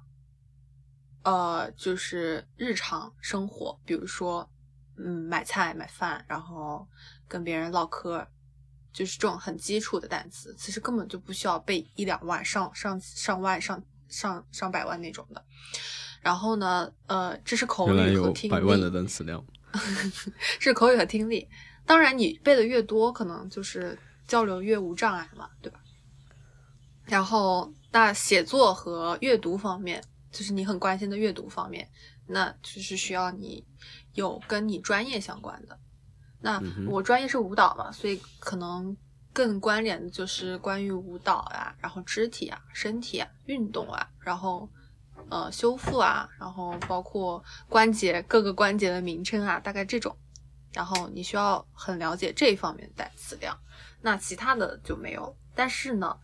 [1.24, 4.50] 呃，就是日常生活，比如说，
[4.98, 6.88] 嗯，买菜、买饭，然后
[7.28, 8.28] 跟别人唠嗑，
[8.92, 15.44] 就是这种很基础的单词，其实根本就不需要背一两万、上上上万、上上上百万那种的。
[16.22, 19.44] 然后呢，呃，这是口语和听力，百万的单词量。
[20.60, 21.50] 是口语和听力。
[21.86, 23.98] 当然，你背的越多，可能就是
[24.28, 25.80] 交流越无障碍嘛，对吧？
[27.06, 30.02] 然后，那写作和阅读方面，
[30.34, 31.88] 就是你很关心的阅读方面，
[32.28, 33.66] 那就是需要你
[34.14, 35.80] 有跟你专业相关的。
[36.42, 38.98] 那我专业是舞蹈嘛，所以可能
[39.32, 44.70] 更关联的就是关于舞蹈啊，然后肢体啊、身体啊、运动啊，然后
[45.30, 50.18] 呃修复啊，然后包括关节各个关节的名称啊，大概这种。
[50.74, 53.56] 然后你需要很了解这一方面的单词量，
[54.02, 55.38] 那其他的就没有。
[55.54, 56.18] 但是呢，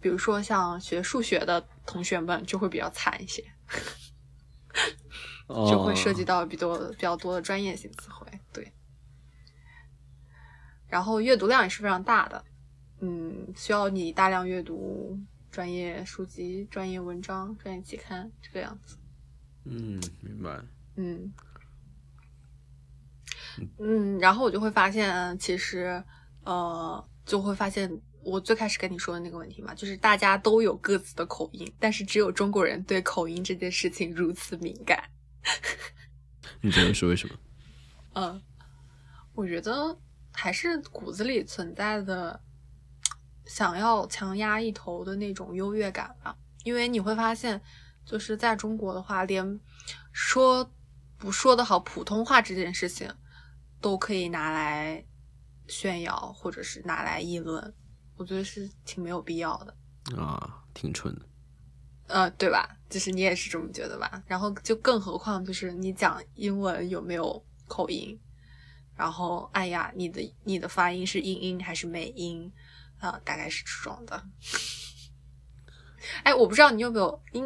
[0.00, 3.44] 比如说像学数学的同学们就会比较惨一些，
[5.48, 8.26] 就会涉及哦到比多比较多的专业性词汇。
[8.52, 8.72] 对，
[10.88, 12.44] 然后阅读量也是非常大的，
[13.00, 15.18] 嗯，需要你大量阅读
[15.50, 18.96] 专业书籍、专业文章、专业期刊这个样子。
[19.64, 20.60] 嗯，明白。
[20.96, 21.32] 嗯，
[23.78, 26.02] 嗯，然后我就会发现，其实，
[26.44, 27.90] 呃，就会发现
[28.24, 35.02] 我最开始跟你说的那个问题嘛，就是大家都有各自的口音，但是只有中国人对口音这件事情如此敏感。
[36.60, 37.34] 你觉得是为什么？
[38.14, 38.42] 嗯，
[39.34, 39.98] 我觉得
[40.32, 42.40] 还是骨子里存在的
[43.44, 46.36] 想要强压一头的那种优越感吧。
[46.64, 47.60] 因为你会发现，
[48.04, 49.60] 就是在中国的话，连
[50.12, 50.72] 说
[51.18, 53.12] 不说得好普通话这件事情，
[53.80, 55.04] 都可以拿来
[55.66, 57.74] 炫耀，或者是拿来议论。
[58.22, 59.76] 我觉得是挺没有必要的。
[60.16, 61.22] 啊，挺蠢的。
[62.06, 62.76] 呃，对吧？
[62.88, 64.22] 就是你也是这么觉得吧？
[64.28, 68.16] 然后就更何况就是你讲英文有没有口音？
[68.94, 72.52] 然后哎呀，你的你的发音是英音还是美音？
[73.00, 74.22] 啊、大概是这种的。
[76.22, 77.44] 哎，我不知道你有没有因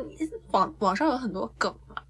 [0.48, 2.02] 网网上有很多梗嘛，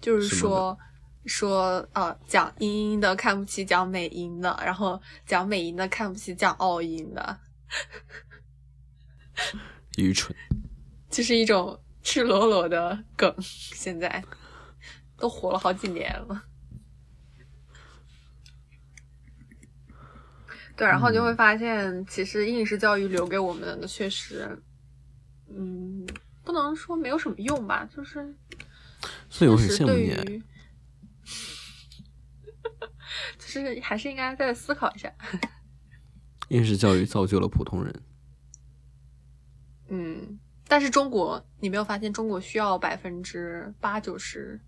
[0.00, 0.78] 就是说
[1.26, 7.40] 说呃讲英音的看不起讲美音的，然后讲美音的看不起讲澳音的。
[9.98, 10.34] 愚蠢。
[11.10, 14.22] 就是一种赤裸裸的梗，现在
[15.16, 16.44] 都火了好几年了。
[20.76, 24.62] 对，然后就会发现，其实应试教育留给我们的确实，
[25.48, 26.06] 嗯，
[26.44, 28.36] 不能说没有什么用吧，就是
[29.30, 30.02] 所以我很确实对。
[30.02, 30.42] 于，
[33.38, 35.10] 就是还是应该再思考一下。
[36.48, 38.02] 应试教育造就了普通人。
[39.88, 44.60] 嗯，但是中国，你没有发现中国需要百分之八九十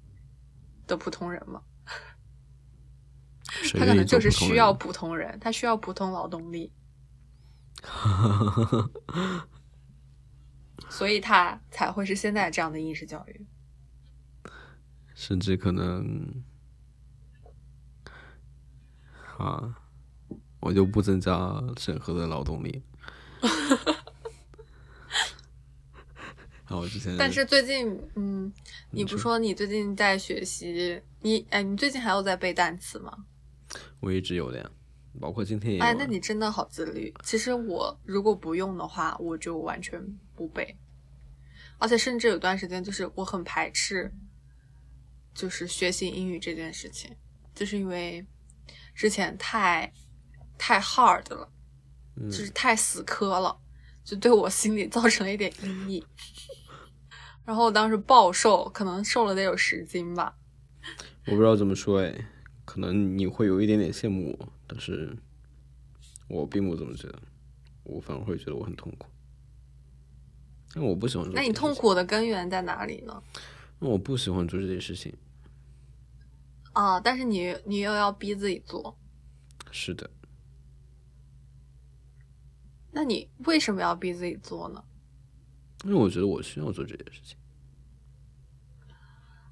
[0.86, 1.62] 的普通人吗？
[3.72, 6.70] 他可能就是需要普通人，他需要普通劳动力，
[10.90, 13.46] 所以他才会是现在这样的应试教育。
[15.14, 16.44] 甚至可能
[19.38, 19.80] 啊，
[20.60, 22.82] 我就不增加审核的劳动力。
[26.64, 28.52] 还有之前，但是最近，嗯，
[28.90, 33.24] 你不说说你最近在学习，你哎，你最近还有在背单词吗？
[34.00, 34.70] 我一直有的呀，
[35.18, 35.80] 包括今天也。
[35.80, 37.14] 哎，那你真的好自律。
[37.22, 39.98] 其实我如果不用的话，我就完全
[40.34, 40.76] 不背，
[41.78, 44.12] 而且甚至有段时间就是我很排斥，
[45.32, 47.16] 就是学习英语这件事情，
[47.54, 48.26] 就是因为
[48.94, 49.90] 之前太
[50.58, 51.48] 太 hard 了，
[52.16, 53.56] 嗯就是太死磕了，
[54.04, 56.04] 就对我心里造成了一点阴影。
[57.46, 60.36] 然后我当时暴瘦，可能瘦了得有十斤吧。
[61.26, 62.26] 我不知道怎么说哎，
[62.64, 65.16] 可能你会有一点点羡慕我，但是
[66.28, 67.18] 我并不这么觉得，
[67.84, 69.06] 我反而会觉得我很痛苦，
[70.74, 71.32] 因为我不喜欢做。
[71.34, 71.74] 那你痛？
[71.74, 73.22] 苦的根源在哪里呢？
[73.78, 75.14] 那我不喜欢做这些事情。
[76.72, 78.96] 啊，但是你你又要逼自己做，
[79.70, 80.10] 是的，
[82.90, 84.82] 那你为什么要逼自己做呢？
[85.84, 87.36] 因为我觉得我需要做这件事情。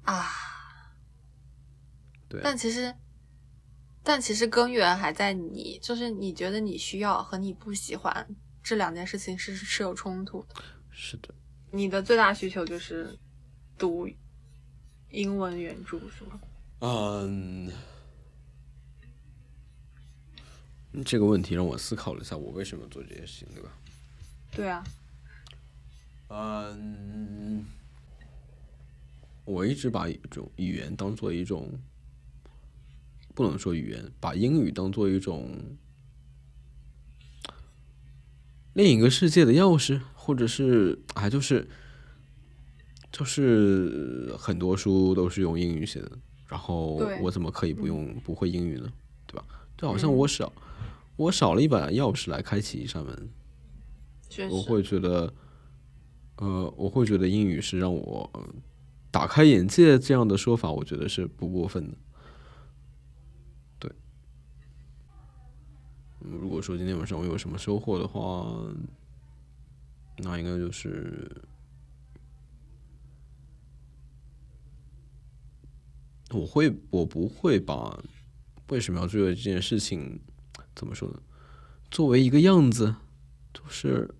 [0.03, 0.25] 啊，
[2.27, 2.93] 对啊，但其实，
[4.03, 8.27] 但其实根源还在你，就是你觉得你需要和你不喜欢
[8.61, 10.55] 这两件事情是是有冲突的。
[10.89, 11.33] 是的，
[11.71, 13.17] 你的最大需求就是
[13.77, 14.07] 读
[15.09, 16.39] 英文原著是吗？
[16.79, 17.71] 嗯，
[21.05, 23.71] 这个问题让我思考了一下，我为什么做这些事情，对吧？
[24.51, 24.83] 对啊，
[26.29, 27.65] 嗯，
[29.45, 31.71] 我一直把一种语言当做一种，
[33.33, 35.49] 不能说语言，把英语当做一种
[38.73, 41.67] 另一个世界的钥匙，或者是啊，就是
[43.11, 46.11] 就是很多书都是用英语写的，
[46.47, 48.91] 然后我怎么可以不用、不会英语呢？
[49.25, 49.45] 对吧？
[49.77, 50.51] 就好像嗯我少、
[51.17, 53.29] 我少了一把钥匙来开启一扇门。
[54.51, 55.33] 我会觉得，
[56.35, 58.55] 呃，我会觉得英语是让我呃
[59.09, 61.97] 打开眼界这样的说法，我觉得是不过分的。
[63.79, 63.91] 对，
[66.21, 68.45] 嗯如果说今天晚上我有什么收获的话，
[70.17, 71.41] 那应该就是，
[76.31, 77.97] 我会，我不会把
[78.69, 80.19] 为什么要做这件事情，
[80.77, 81.19] 怎么说呢？
[81.89, 82.95] 作为一个样子，
[83.51, 84.13] 就是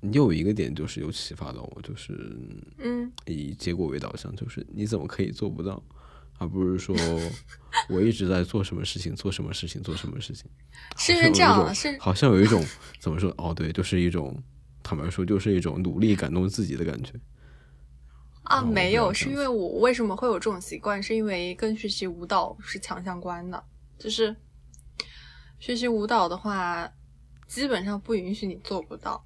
[0.00, 2.12] 你有一个点就是有启发到我，就是
[2.76, 5.82] 嗯，以结果为导向，就是你怎么可以做不到，
[6.36, 6.94] 而不是说
[7.88, 10.44] 我一直在做什么事情，做什么事情，做什么事情。
[10.98, 12.62] 是因为这样，是好像有一种
[13.00, 13.32] 怎么说？
[13.38, 14.42] 哦，对，就是一种
[14.82, 17.14] 坦白说，就是一种努力感动自己的感觉。
[18.44, 21.02] 啊，哦没有，是因为我为什么会有这种习惯？
[21.02, 23.62] 是因为跟学习舞蹈是强相关的，
[23.98, 24.34] 就是
[25.58, 26.90] 学习舞蹈的话，
[27.46, 29.24] 基本上不允许你做不到。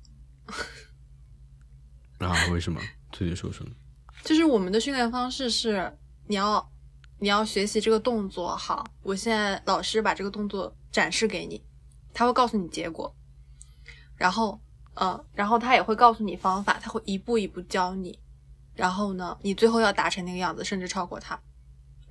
[2.19, 2.81] 啊，为什么？
[3.13, 3.73] 具体说说呢？
[4.25, 5.97] 就是我们的训练方式是，
[6.27, 6.71] 你要
[7.19, 11.65] 你要学习这个动作好，我现在老师把这个动作展示给你，
[12.13, 13.15] 他会告诉你结果，
[14.17, 14.61] 然后
[14.95, 18.19] 嗯，然后他也会告诉你方法，他会一步一步教你，
[18.79, 21.37] 然后呢，你最后要达成那个样子，甚至超过他。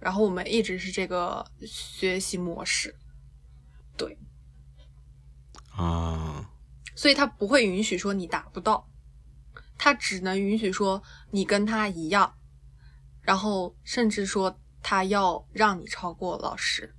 [0.02, 2.94] 然后我们一直是这个学习模式，
[3.96, 4.18] 对，
[5.72, 6.52] 啊，
[6.94, 8.90] 所以他不会允许说你达不到，
[9.78, 11.02] 他只能允许说
[11.32, 12.36] 你跟他一样，
[13.22, 16.94] 然后甚至说他要让你超过老师，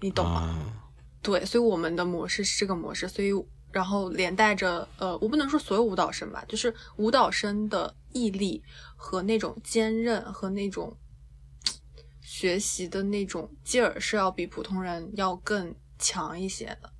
[0.00, 0.40] 你懂吗？
[0.40, 0.92] 啊，
[1.22, 3.32] 对，所以我们的模式是这个模式，所以
[3.74, 8.62] 然后连带着呃，我不能说所有舞蹈生吧，就是舞蹈生的毅力
[8.94, 10.96] 和那种坚韧和那种
[12.20, 16.92] 学习的那种劲儿是要比普通人要更强一些的。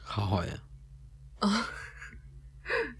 [0.00, 0.62] 好好呀。
[1.40, 1.66] 啊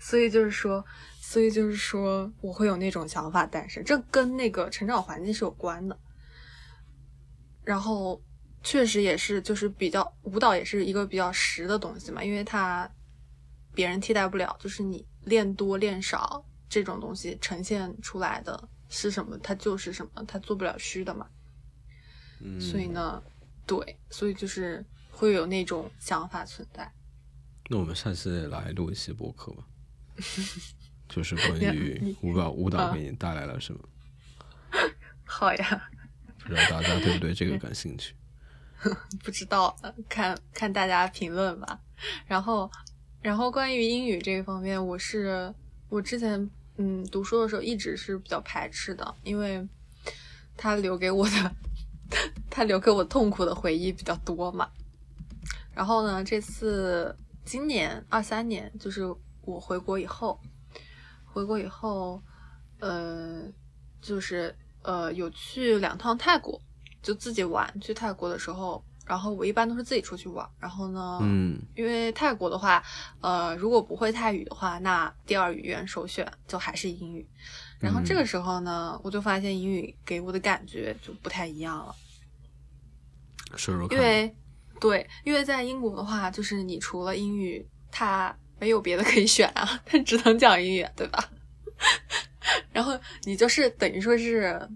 [0.00, 0.84] 所以就是说，
[1.20, 5.96] 所以就是说，我会有那种想法诞生，这跟那个成长环境是有关的。
[7.64, 8.20] 然后，
[8.62, 12.90] 确实也是，就是比较舞蹈也是一个比较实的东西嘛，因为它
[13.74, 21.26] 别人替代不了，就是你练多练少这种东西呈现出来的是什么，它就是什么，它做不了虚的嘛。
[22.40, 23.22] 嗯，所以呢，
[23.66, 26.90] 对，所以就是会有那种想法存在。
[27.70, 29.64] 那我们下次来录一期播客吧，
[31.08, 33.80] 就是关于舞蹈舞蹈啊给你带来了什么，
[35.24, 35.90] 好呀。
[36.38, 38.14] 不知道大家对不对这个 感兴趣？
[39.24, 39.76] 不知道，
[40.08, 41.80] 看看大家评论吧。
[42.26, 42.70] 然后，
[43.20, 45.52] 然后关于英语这一方面，我是
[45.88, 49.66] 我之前嗯读书的时候一直是比较排斥的，因为
[50.56, 51.54] 它留给我的
[52.48, 54.68] 它留给我痛苦的回忆比较多嘛。
[55.74, 59.02] 然后呢，这次今年二三年，就是
[59.42, 60.40] 我回国以后，
[61.24, 62.22] 回国以后，
[62.78, 63.42] 呃，
[64.00, 66.60] 就是呃有去两趟泰国，
[67.02, 67.72] 就自己玩。
[67.80, 70.48] 去泰国的时候，然后我一般都是自己出去玩。
[70.58, 72.82] 然后呢，嗯因为泰国的话，
[73.20, 77.26] 呃，如果不会泰语的话，那第二语言首选就还是英语。
[77.80, 81.94] 然后这个时候呢，我就发现英语给我的感觉就不太一样了。
[83.56, 84.36] 说说看，因为
[84.80, 91.30] 对，因为在英国的话，就是你除了英语，它没有别的可以选啊，它只能讲英语，对吧？
[92.72, 94.68] 然后你就是等于说是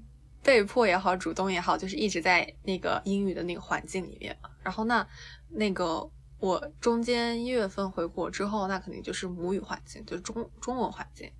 [0.42, 4.36] 被迫也好，主动也好，就是一直在那个英语的那个环境里面。
[4.62, 5.06] 然后那
[5.48, 11.30] 那个我中间一月份回国之后，那肯定就是母语环境，就是中中文环境。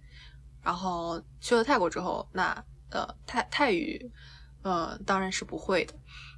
[0.62, 4.10] 然后去了泰国之后，那呃泰泰语
[4.62, 5.94] 呃当然是不会的，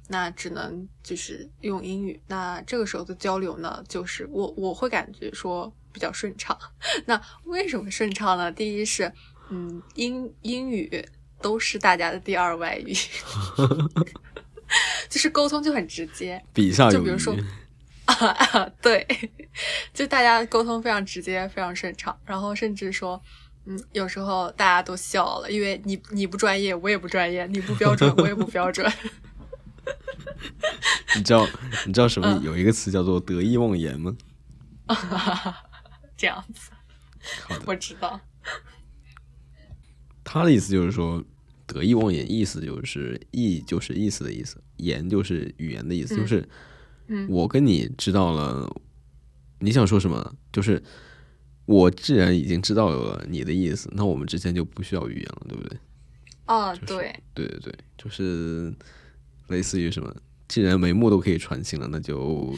[0.07, 2.19] 那只能就是用英语。
[2.27, 6.57] 那这个时候的交流呢，就是我我会感觉说比较顺畅。
[7.05, 8.51] 那为什么顺畅呢？
[8.51, 9.13] 第一是
[9.51, 11.07] 嗯英英语
[11.45, 12.91] 都是大家的第二外语，
[15.07, 16.43] 就是沟通就很直接。
[16.51, 17.35] 比上，就比如说
[18.05, 19.05] 啊， 对，
[19.93, 23.21] 就大家沟通非常直接，非常顺畅，然后甚至说，
[23.65, 28.91] 嗯，有时候大家都笑了，因为你你不专业，我也不专业，你不标准，我也不标准。
[31.15, 31.47] 你知道
[31.85, 32.27] 你知道什么？
[32.27, 34.17] 嗯有一个词叫做得意忘言吗？
[36.17, 36.71] 这样子，
[37.67, 38.19] 我知道。
[40.27, 41.23] 他的意思就是说，
[41.67, 46.49] 得意忘言，意思就是意就是意思的意思，言就是语言的意思，嗯就是
[47.07, 48.69] 嗯我跟你知道了
[49.59, 50.81] 你想说什么，就是
[51.65, 55.79] 我既然已经知道了你的意思，那我们之间就不需要语言了，对不对？
[56.47, 58.71] 哦，就是对，对对对，就是
[59.47, 60.15] 类似于什么，
[60.47, 62.53] 既然眉目都可以传情了，那就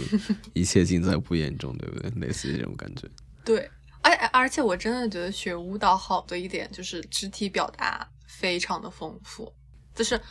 [0.54, 2.10] 一切尽在不言中，对不对？
[2.20, 3.08] 类似于这种感觉。
[3.46, 3.70] 对，
[4.02, 9.52] 而而且我真的觉得学舞蹈好的一点就是肢体表达非常的丰富，
[9.96, 10.22] 就是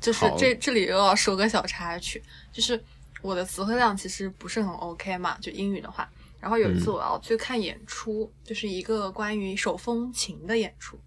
[0.00, 2.82] 就是这这里又要说个小插曲，就是
[3.22, 6.10] 我的词汇量其实不是很 OK 嘛，就英语的话。
[6.40, 10.98] 然后有一次嗯我要去看演出，就是一个关于手风琴的演出，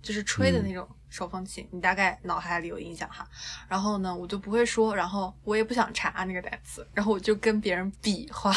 [0.00, 3.28] 就是吹的嗯那种手风琴，你大概脑海里有印象哈。
[3.68, 8.54] 然后呢，我就不会说，然后我也不想查那个单词，然后我就跟别人比划，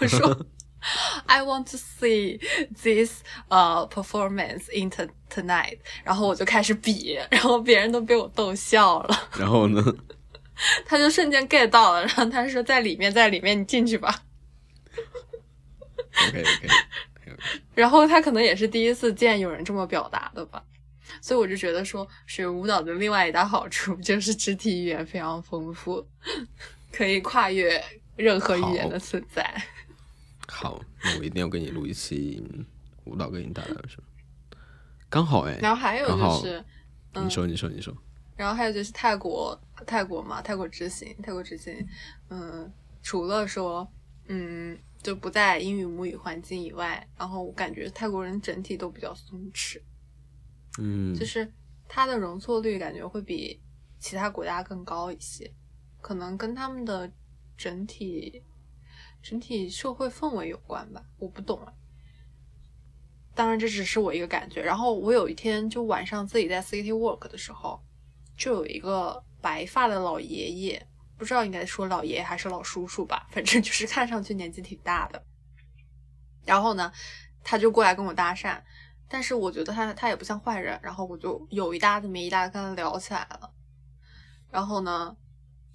[0.00, 0.46] 我说
[1.26, 2.40] I want to see
[2.82, 4.90] this 呃、performance in
[5.28, 9.82] tonight，然后我就开始比，然后别人都被我逗笑了， 然后呢，
[10.86, 14.22] 他就瞬间 get 到了，然后他说在里面，在里面，你进去吧。
[16.28, 16.68] OK OK，
[17.74, 20.62] 然后他可能也是第一次见有人这么表达的吧，
[21.20, 26.04] 所以我就觉得说学舞蹈的另外一大好处 就是肢体语言非常丰富，
[26.90, 27.82] 可以跨越
[28.16, 29.62] 任何语言的存在。
[30.48, 32.42] 好，那我一定要给你录一期
[33.04, 34.04] 舞蹈给你带来的是吧？
[35.10, 36.64] 刚好哎，然后还有就是，
[37.14, 37.94] 嗯你说你说你说，
[38.36, 41.86] 然后还有就是泰国，泰国嘛，泰国之行，泰国之行，
[42.28, 42.70] 嗯，
[43.02, 43.90] 除了说，
[44.26, 49.80] 嗯，就不在英语母语环境以外，然后我感觉泰国人整体都比较松弛，
[50.78, 51.50] 嗯，就是
[51.88, 53.60] 他的容错率感觉会比
[53.98, 55.50] 其他国家更高一些，
[56.00, 57.10] 可能跟他们的
[57.56, 58.42] 整体
[59.22, 61.72] 整体社会氛围有关吧，我不懂啊。
[63.34, 64.60] 当然，这只是我一个感觉。
[64.60, 67.80] 然后我有一天就晚上自己在 City Walk 的时候，
[68.36, 75.22] 就有一个白发的老爷爷，不知道应该说老爷爷还是老叔叔吧，反正就是看上去年纪挺大的。
[76.44, 76.90] 然后呢，
[77.44, 78.60] 他就过来跟我搭讪，
[79.08, 83.50] 但是我觉得他他也不像坏人，然后我就有一搭子没一搭的跟他聊起来了。
[84.50, 85.16] 然后呢，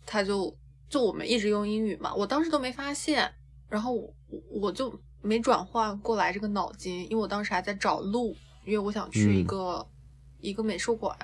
[0.06, 0.54] 他就
[0.94, 3.28] 就我们一直用英语嘛，我当时都没发现，
[3.68, 4.14] 然后我
[4.62, 9.48] 我就没转换过来这个脑筋，因为我当时还在找路，因为我想去一嗯。
[9.48, 9.88] 个、
[10.40, 11.18] 一个美术馆，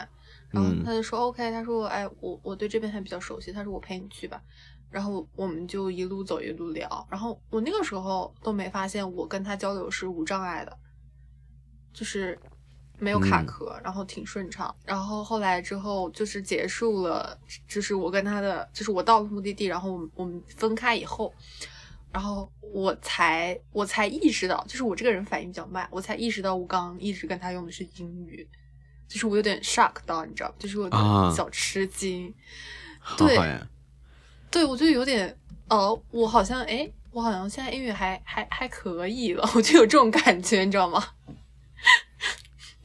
[0.49, 0.83] 然后嗯。
[0.83, 4.41] 他就说、OK，他说哎我我对这边还比较熟悉，他说我陪你去吧，
[4.89, 10.75] 然后我们就一路走一路聊，然后我那个时候都没发现我跟他交流是无障碍的，
[11.93, 12.39] 就是
[12.99, 14.73] 没有卡嗯壳，然后挺顺畅。
[14.85, 17.37] 然后后来之后就是结束了，
[17.67, 21.33] 就是我跟他的，就是我到了目的地，然后我们我们分开以后，
[22.11, 28.47] 然后我才我才意识到，就是我这个人反应比较慢，我才意识到我刚刚一直跟他用的是英语，
[29.07, 32.33] 就是我有点 shock 到，你知道，就是我有啊点小吃惊。
[32.99, 33.37] 好对
[34.51, 35.35] 对，我就有点，
[35.69, 41.03] 哦，我好像，哎，我好像现在英语还还还可以了，我就有这种感觉，你知道吗？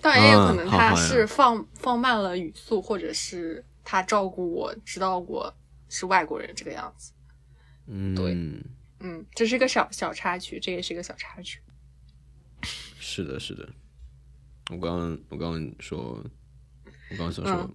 [0.04, 5.50] 当然也有可能他是放、放慢了语速，或者是他照顾我，知道我
[5.88, 7.14] 是外国人这个样子。
[7.86, 8.34] 嗯，对
[9.00, 11.58] 嗯，这是个小小插曲，这也是个小插曲。
[13.00, 13.66] 是的，是的。
[14.70, 16.22] 我刚刚我刚刚说，
[17.10, 17.74] 我刚刚想说，嗯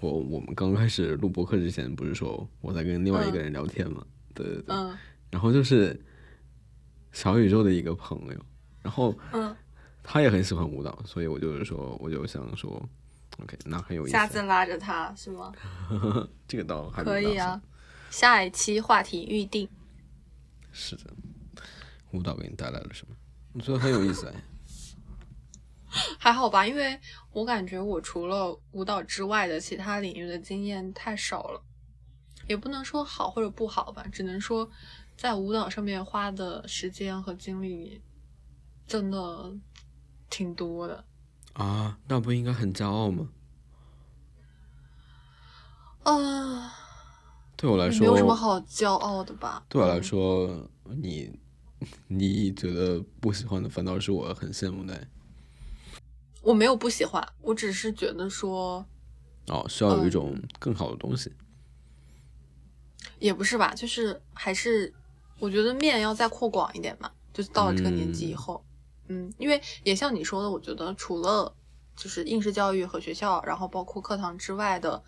[0.00, 4.06] 我我们刚开始录播课之前，不是说我在跟另外一个嗯人聊天嘛？
[4.34, 4.74] 对对对。
[4.74, 4.96] 嗯
[5.30, 6.02] 然后就是
[7.12, 8.46] 小宇宙的一个朋友，
[8.80, 9.54] 然后嗯，
[10.10, 12.82] 他也很喜欢舞蹈，所以我就是说，我就想说
[13.42, 14.12] ，OK，那很有意思。
[14.12, 15.52] 下次拉着他是吗？
[16.48, 17.60] 这个倒还可以啊。
[18.08, 19.68] 下一期话题预定。
[20.72, 21.12] 是的，
[22.12, 23.14] 舞蹈给你带来了什么？
[23.52, 24.34] 我觉得很有意思哎。
[26.18, 26.98] 还好吧，因为
[27.32, 31.62] 我感觉我除了舞蹈之外的其他领域的经验太少了，
[32.46, 34.70] 也不能说好或者不好吧，只能说
[35.18, 38.00] 在舞蹈上面花的时间和精力
[38.86, 39.52] 真的
[40.30, 41.04] 挺多的。
[41.54, 43.28] 啊，那不应该很骄傲吗？
[46.04, 46.72] 啊、
[47.56, 49.64] 对我来说，没有什么好骄傲的吧？
[49.68, 51.38] 对我来嗯说，你
[52.08, 55.08] 你觉得不喜欢的，反倒是我很羡慕的哎。
[56.40, 58.86] 我没有不喜欢，我只是觉得说，
[59.48, 61.32] 哦，需要有一嗯种更好的东西。
[63.18, 64.94] 也不是吧，就是还是
[65.40, 68.67] 我觉得面要再扩广一点嘛，就是到了这个年纪以嗯后，嗯
[69.38, 71.54] 因为也像你说的，我觉得除了
[71.96, 75.02] 就是应试教育和学校，然后包括课堂之外的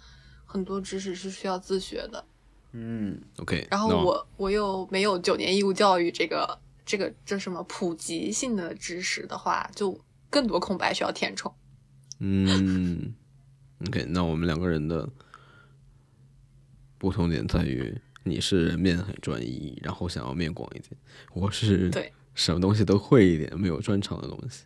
[0.45, 2.25] 很多知识是需要自学的。
[2.73, 3.67] 嗯，OK。
[3.71, 11.53] 然后那我我又没有九年义务教育这个这个这什么普及性的知识的话，就更多空白需要填充。
[12.21, 13.15] 嗯
[13.89, 15.09] ，OK，那我们两个人的
[16.99, 20.93] 不同点在于，你是面很专一，然后想要面广一点；
[21.33, 24.65] 我是对什么东西都会一点，没有专长的东西。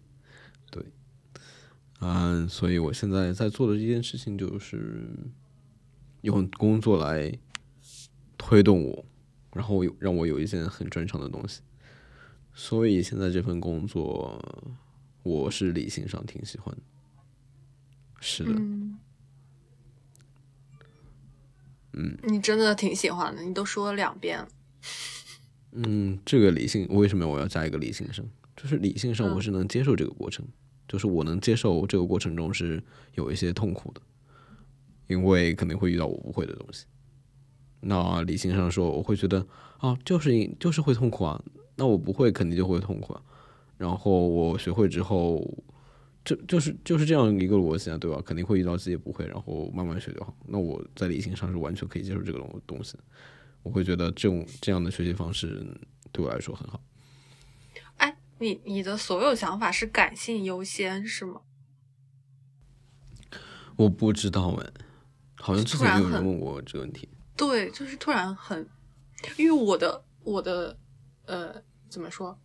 [0.70, 0.80] 对，
[1.98, 5.08] 嗯，所以我现在在做的这件事情就是
[6.20, 7.36] 用工作来
[8.38, 9.04] 推动我，
[9.52, 11.62] 然后让我有一件很专长的东西。
[12.54, 14.40] 所以现在这份工作，
[15.24, 16.82] 我是理性上挺喜欢的。
[18.20, 18.98] 是的，嗯，
[21.94, 24.46] 嗯，你真的挺喜欢的，你都说了两遍了。
[25.74, 28.24] 嗯，这个理性为什么我要加一个理性上？
[28.56, 30.46] 就是理性上我嗯是能接受这个过程，
[30.88, 32.82] 就是我能接受这个过程中是
[33.14, 34.00] 有一些痛苦的，
[35.08, 36.86] 因为肯定会遇到我不会的东西。
[37.80, 39.46] 那理性上说，我会觉得
[39.78, 41.42] 啊，就是就是会痛苦啊，
[41.76, 43.22] 那我不会肯定就会痛苦啊。
[43.76, 45.44] 然后我学会之后，
[46.24, 48.22] 这就是就是这样一个逻辑啊，对吧？
[48.24, 50.34] 肯定会遇到自己不会，然后慢慢学就好。
[50.46, 53.04] 那我在理性上是完全可以接受这个东东西的，
[53.64, 55.66] 我会觉得这种这样的学习方式
[56.12, 56.80] 对我来说很好。
[57.96, 61.40] 哎，你你的所有想法是感性优先是吗？
[63.74, 64.70] 我不知道哎，
[65.34, 67.08] 好像之前有人问过我这个问题。
[67.36, 68.64] 对，就是突然很，
[69.36, 70.78] 因为我的我的
[71.26, 72.38] 呃怎么说？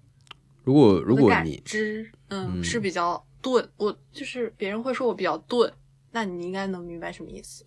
[0.63, 5.72] 如果如果你知嗯嗯是比较钝，我就是别人会说我比较钝，
[6.11, 7.63] 那你应该能明白什么意思。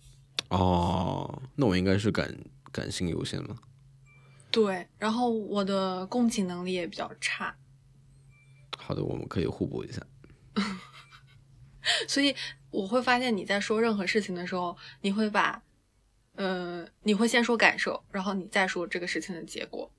[0.49, 2.35] 哦，那我应该是感
[2.73, 3.57] 感性优先吗？
[4.51, 7.55] 对，然后我的共情能力也比较差，
[8.77, 10.05] 好的，我们可以互补一下。
[12.07, 12.35] 所以
[12.69, 15.61] 我会发现你在说任何事情的时候，你会把，
[16.35, 19.89] 呃，你会先说感受，然后你再说这个事情的结果。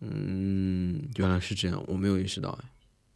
[0.00, 2.70] 嗯，原来是这样，我没有意识到哎。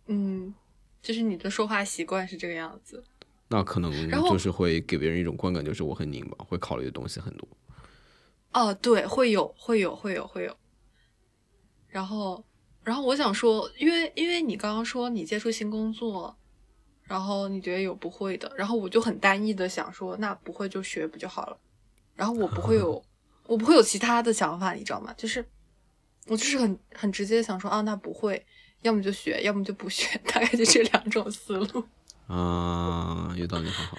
[0.09, 0.55] 嗯，
[1.03, 3.03] 就是你的说话习惯是这个样子。
[3.49, 7.49] 那可能就是会给别人一种观感，就是我很拧巴，会考虑的东西很多。
[8.55, 10.57] 哦，对，会有，会有，会有，会有。
[11.89, 12.43] 然后，
[12.83, 16.35] 然后我想说，因为因为你刚刚说你接触新工作，
[17.03, 21.59] 然后你觉得有不会的，然后我就很单一的想说，那不会就学不就好了？
[22.15, 23.05] 然后我不会有，
[23.47, 25.13] 我不会有其他的想法，你知道吗？
[25.17, 25.45] 就是
[26.27, 28.47] 我就是很很直接地想说啊，那不会，
[28.83, 31.85] 要么就学，要么就不学， 大概就这两种思路。
[32.29, 33.97] 啊，有道理，很好。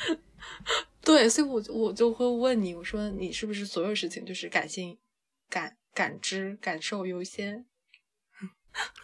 [1.05, 4.97] 对，所以我就我就会问你，我说你是不是所有事情就是感性、
[5.49, 7.65] 感感知、感受优先？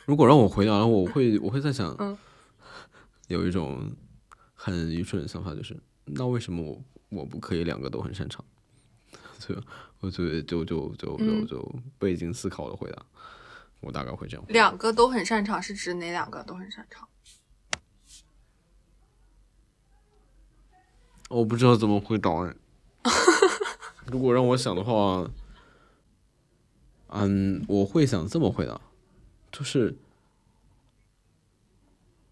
[0.05, 2.17] 如果让我回答，我会我会在想，嗯
[3.29, 3.95] 有一种
[4.53, 6.83] 很愚蠢的想法，就是那为什么我
[7.19, 8.43] 我不可以两个都很擅长？
[9.39, 9.59] 所以，
[9.99, 13.05] 我就就就就就嗯就背经思考的回答，
[13.79, 14.45] 我大概会这样。
[14.49, 17.07] 两个都很擅长是指哪两个都很擅长？
[21.31, 22.55] 我不知道怎么回答哎。
[24.11, 25.29] 如果让我想的话，
[27.07, 28.79] 嗯，我会想这么回答，
[29.51, 29.95] 就是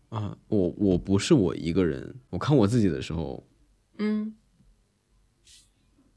[0.09, 3.43] 啊，我我不是我一个人，我看我自己的时候，
[3.97, 4.35] 嗯，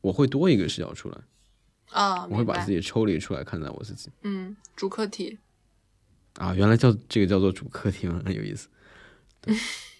[0.00, 1.18] 我会多一个视角出来。
[1.90, 4.10] 啊，我会把自己抽离出来看待我自己。
[4.22, 5.38] 嗯主客体，
[6.36, 8.22] 啊，原来叫这个叫做主客体吗？
[8.24, 8.68] 很有意思。
[9.42, 9.54] 对，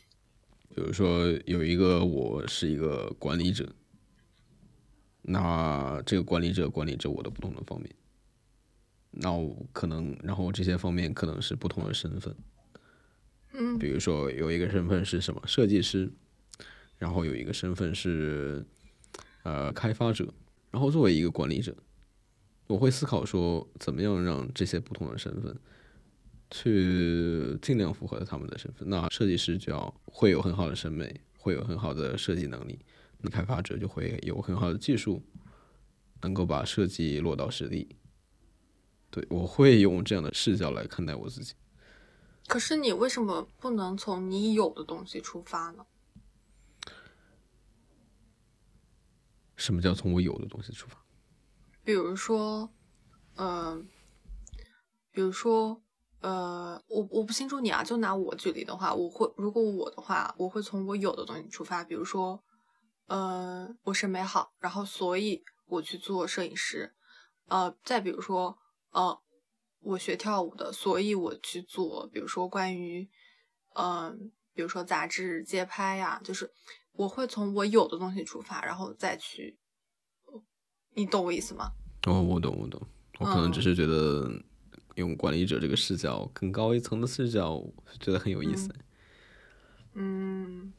[0.74, 3.68] 比如说有一个我是一个管理者，
[5.20, 7.94] 那这个管理者管理着我的不同的方面，
[9.10, 12.34] 那我可能然后这些方面可能是不同的身份，
[13.52, 13.78] 嗯。
[13.78, 16.10] 比如说有一个身份是什么设计师，
[16.96, 18.64] 然后有一个身份是
[19.42, 20.32] 呃开发者，
[20.70, 21.76] 然后作为一个管理者，
[22.66, 25.54] 我会思考说怎么样让这些不同的身份
[26.52, 28.88] 去尽量符合他们的身份。
[28.88, 32.78] 那设计师就要会有很好的审美，会有很好的设计能力，
[33.18, 35.20] 那开发者就会有很好的技术，
[36.20, 37.96] 能够把设计落到实地。
[39.10, 41.54] 对，我会用这样的视角来看待我自己。
[42.46, 45.84] 可是你为什么不能从你有的东西出发呢？
[49.56, 50.96] 什么叫从我有的东西出发？
[51.84, 52.72] 比如说，
[53.36, 53.88] 嗯、
[55.12, 55.82] 比如说，
[56.22, 62.42] 呃，我我不清楚你啊，就拿我举例的话，我会如果我的话，我会从我有的东西出发，比如说，
[63.06, 66.94] 呃，我审美好，然后所以我去做摄影师，
[67.48, 68.56] 呃，再比如说，
[68.92, 69.18] 呃，
[69.80, 73.10] 我学跳舞的，所以我去做，比如说关于，
[73.74, 76.48] 嗯、比如说杂志街拍呀、就是
[76.92, 79.58] 我会从我有的东西出发，然后再去，
[80.94, 81.72] 你懂我意思吗？
[82.06, 82.80] 哦，我懂，我懂。
[83.18, 84.30] 我可能只嗯是觉得
[84.96, 87.64] 用管理者这个视角，更高一层的视角，
[87.98, 88.70] 觉得很有意思。
[89.94, 90.72] 嗯，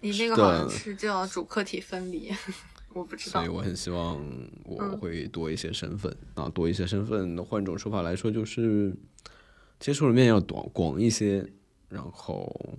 [0.00, 2.30] 你那个好像的是叫主客体分离，
[2.94, 3.48] 我不知道所以。
[3.48, 4.16] 我很希望
[4.64, 7.42] 我嗯会多一些身份、啊，多一些身份。
[7.44, 8.94] 换种说法来说，就是
[9.78, 11.50] 接触的面要广广一些，
[11.88, 12.78] 然后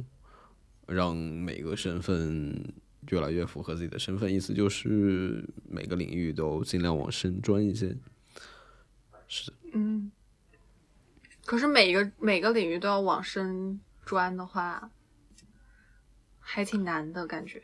[0.88, 2.74] 让每个身份
[3.10, 4.34] 越来越符合自己的身份。
[4.34, 7.96] 意思就是每个领域都尽量往深钻一些。
[9.28, 10.12] 是的，嗯，
[11.46, 14.90] 可是每个每个领域都要往深钻的话，
[16.40, 17.62] 还挺难的感觉。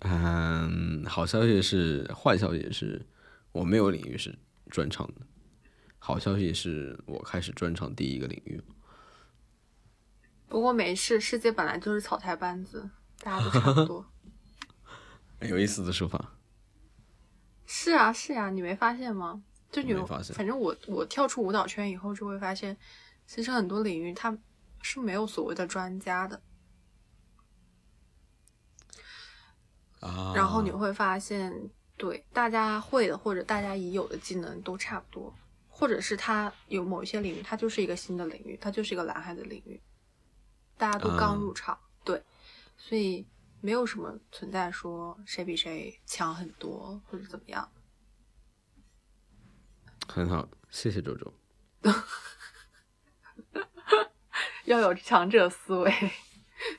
[0.00, 3.06] 嗯，好消息是，坏消息是，
[3.52, 4.38] 我没有领域是
[4.68, 5.26] 专长的。
[5.98, 8.60] 好消息是我开始专长第一个领域。
[10.48, 12.90] 不过没事，世界本来就是草台班子，
[13.20, 14.04] 大家都差不多。
[15.40, 16.36] 很有意思的说法。
[17.64, 19.42] 是啊，是啊，你没发现吗？
[19.72, 22.76] 就你没发现反正我我跳出舞蹈圈以后，就会发现，
[23.26, 24.36] 其实很多领域它
[24.82, 26.40] 是没有所谓的专家的。
[30.00, 35.34] 啊，然后你会发现，对大家会的或者大家已有的技能都差不多，
[35.68, 39.80] 或者是他有某一些领域，它就是一个新的领域，它就是一个蓝海的领域，
[40.76, 42.22] 大家都刚啊入场，对，
[42.76, 43.26] 所以
[43.60, 47.72] 没有什么存在说谁比谁强很多或者怎么样。
[50.12, 51.32] 很好，谢谢周周。
[54.66, 55.90] 要有强者思维，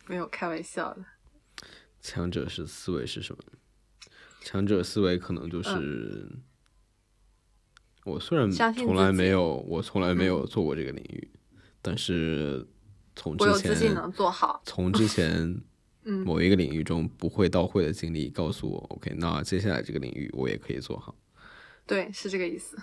[0.05, 1.03] 没有开玩笑的。
[1.99, 3.43] 强者是思维是什么？
[4.43, 6.29] 强者思维可能就是，
[8.05, 11.31] 我虽然从来没有，我从来没嗯有做过这个领域，
[11.81, 12.67] 但是
[13.15, 14.61] 从我有之前自信能做好。
[14.63, 15.59] 从之前
[16.05, 21.15] 嗯某一个领域中不会到会的经历告诉我，OK，那接下来这个领域我也可以做好，
[21.87, 22.77] 对，是这个意思。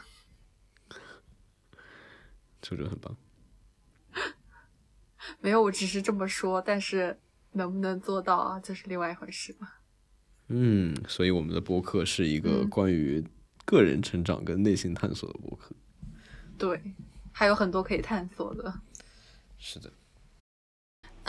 [2.61, 3.16] 周周很棒。
[5.40, 7.18] 没有，我只是这么说，但是
[7.52, 9.68] 能不能做到啊，这是另外一回事嘛。
[10.48, 13.24] 嗯，所以我们的播客是一个嗯关于
[13.64, 15.74] 个人成长跟内心探索的播客。
[16.58, 16.94] 对，
[17.32, 18.80] 还有很多可以探索的。
[19.58, 19.92] 是的，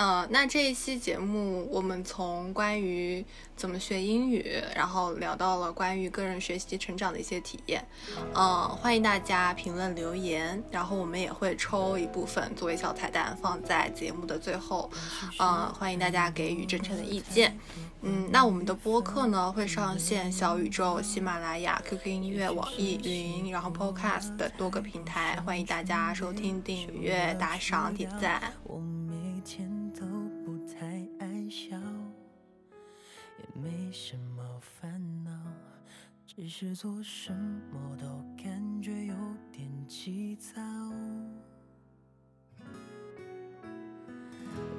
[0.02, 3.24] 呃，那这一期节目，我们从关于
[3.56, 7.88] 怎么学英语，然后聊到了关于个人学习成长的一些体验。
[8.34, 14.90] 嗯、欢迎大家评论留言，然后我们也会抽一部分作为小彩蛋放在节目的最后。
[15.38, 17.56] 嗯、欢迎大家给予真诚的意见。
[18.04, 28.42] 嗯，那我们的播客呢会上线小宇宙、喜马拉雅、QQ 音乐、网易云，然后 Podcast 等多个平台，欢迎大家收听、订阅、打赏、点赞。
[28.64, 30.04] 我每天都
[30.44, 31.78] 不太爱笑，
[33.38, 35.32] 也没什么烦恼，
[36.26, 37.32] 只是做什
[37.72, 38.08] 么都
[38.44, 39.14] 感觉有
[39.52, 40.60] 点急躁。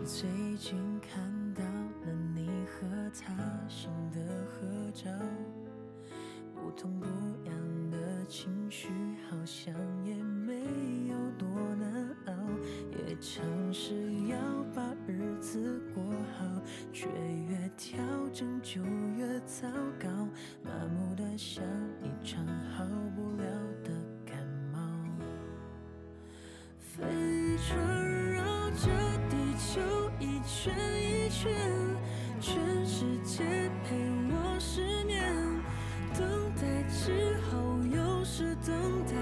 [0.05, 1.42] 最近看
[3.13, 3.27] 擦
[3.69, 5.11] 心的合照，
[6.55, 7.07] 不痛不
[7.45, 8.89] 痒的情绪
[9.29, 10.55] 好像也没
[11.09, 12.33] 有多难熬，
[12.91, 13.93] 也尝试
[14.29, 14.39] 要
[14.75, 16.03] 把日子过
[16.39, 16.47] 好，
[16.91, 17.07] 却
[17.51, 18.01] 越调
[18.33, 18.83] 整就
[19.19, 19.69] 越糟
[20.01, 20.09] 糕，
[20.65, 21.63] 麻木的像
[22.03, 22.43] 一场
[22.75, 22.83] 好
[23.15, 23.45] 不了
[23.85, 23.91] 的
[24.25, 24.39] 感
[24.73, 24.81] 冒，
[26.79, 27.03] 飞
[27.59, 28.89] 船绕着
[29.29, 29.81] 地球
[30.19, 31.53] 一圈一圈。
[32.43, 33.45] 全世界
[33.85, 33.95] 陪
[34.33, 35.33] 我失眠，
[36.19, 38.75] 等待之后又是等
[39.07, 39.13] 待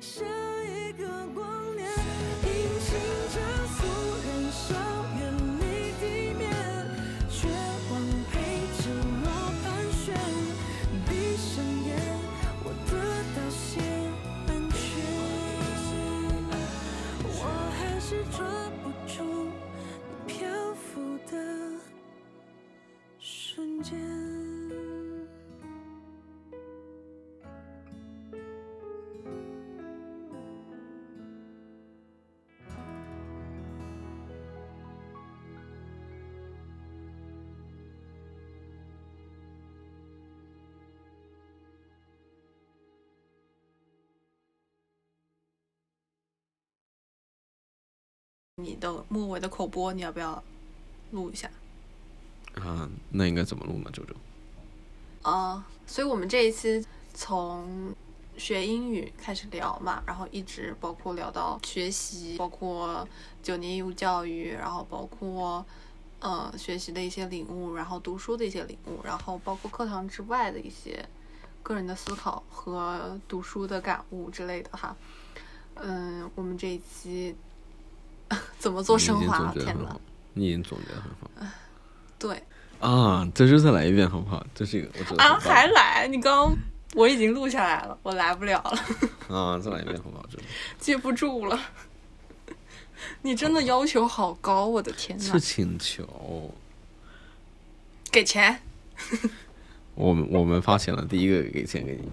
[0.00, 0.24] 是
[48.60, 50.42] 你的末尾的口播，你要不要
[51.12, 51.48] 录一下？
[52.56, 53.90] 啊，那应该怎么录呢？
[53.92, 54.14] 周周？
[55.22, 56.84] 啊、所以我们这一期
[57.14, 57.94] 从
[58.36, 63.06] 学英语开始聊嘛，然后一直包括聊到学习，包括
[63.42, 65.64] 九年义务教育，然后包括
[66.18, 71.08] 呃学习的一些领悟，然后读书的一些领悟，然后包括课堂之外的一些
[71.62, 74.96] 个人的思考和读书的感悟之类的哈。
[75.74, 77.36] 嗯，我们这一期
[78.58, 79.52] 怎么做升华啊？
[79.54, 80.00] 天呐总结得很好，，
[80.34, 81.52] 你已经总结的很好
[82.18, 82.42] 对
[82.80, 83.28] 啊！
[83.34, 84.44] 这就再来一遍好不好？
[84.54, 86.06] 这是一个我觉得啊，还来？
[86.08, 86.56] 你刚刚
[86.94, 89.36] 我已经录下来了，我来不了了。
[89.36, 90.24] 啊，再来一遍好不好？
[90.30, 90.38] 这
[90.78, 91.58] 接不住了。
[93.22, 95.38] 你真的要求好高，我的天呐是！
[95.40, 96.52] 请求，
[98.10, 98.60] 给钱，
[99.94, 102.08] 我们我们发钱了，第一个给钱给你。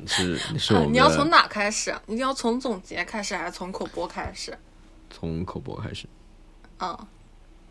[0.00, 1.94] 你是你是我啊们你要从哪开始？
[2.06, 4.56] 你要从总结开始，还是从口播开始？
[5.10, 6.08] 从口播开始。
[6.78, 6.98] 嗯，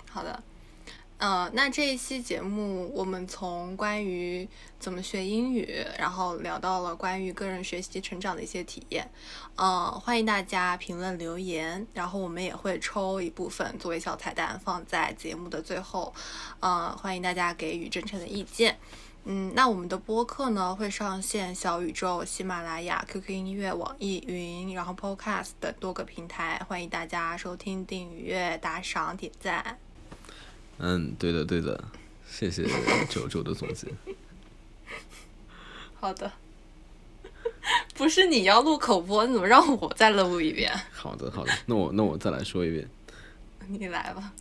[0.10, 0.44] 好的。
[1.18, 4.48] 呃，那这一期节目，我们从关于
[4.80, 9.10] 怎么学英语，然后聊到了关于个人学习成长的一些体验。
[9.56, 16.14] 呃，欢迎大家评论留言，然后我们也会抽一部分作为小彩蛋放在节目的最后。
[16.62, 18.78] 呃，欢迎大家给予真诚的意见。
[19.32, 29.78] 嗯，那我们的播客呢会上线小宇宙、喜马拉雅、QQ 音乐、网易云，然后 Podcast 等多个平台，欢迎大家收听、订阅、打赏、点赞。
[30.80, 31.80] 嗯，对的对的，
[32.28, 32.68] 谢谢
[33.08, 33.88] 九九的总结。
[36.02, 36.32] 好的，
[37.94, 40.74] 不是你要录口播，你怎么让我再录一遍？
[40.92, 42.90] 好的好的，那我那我再来说一遍。
[43.70, 44.34] 你来吧。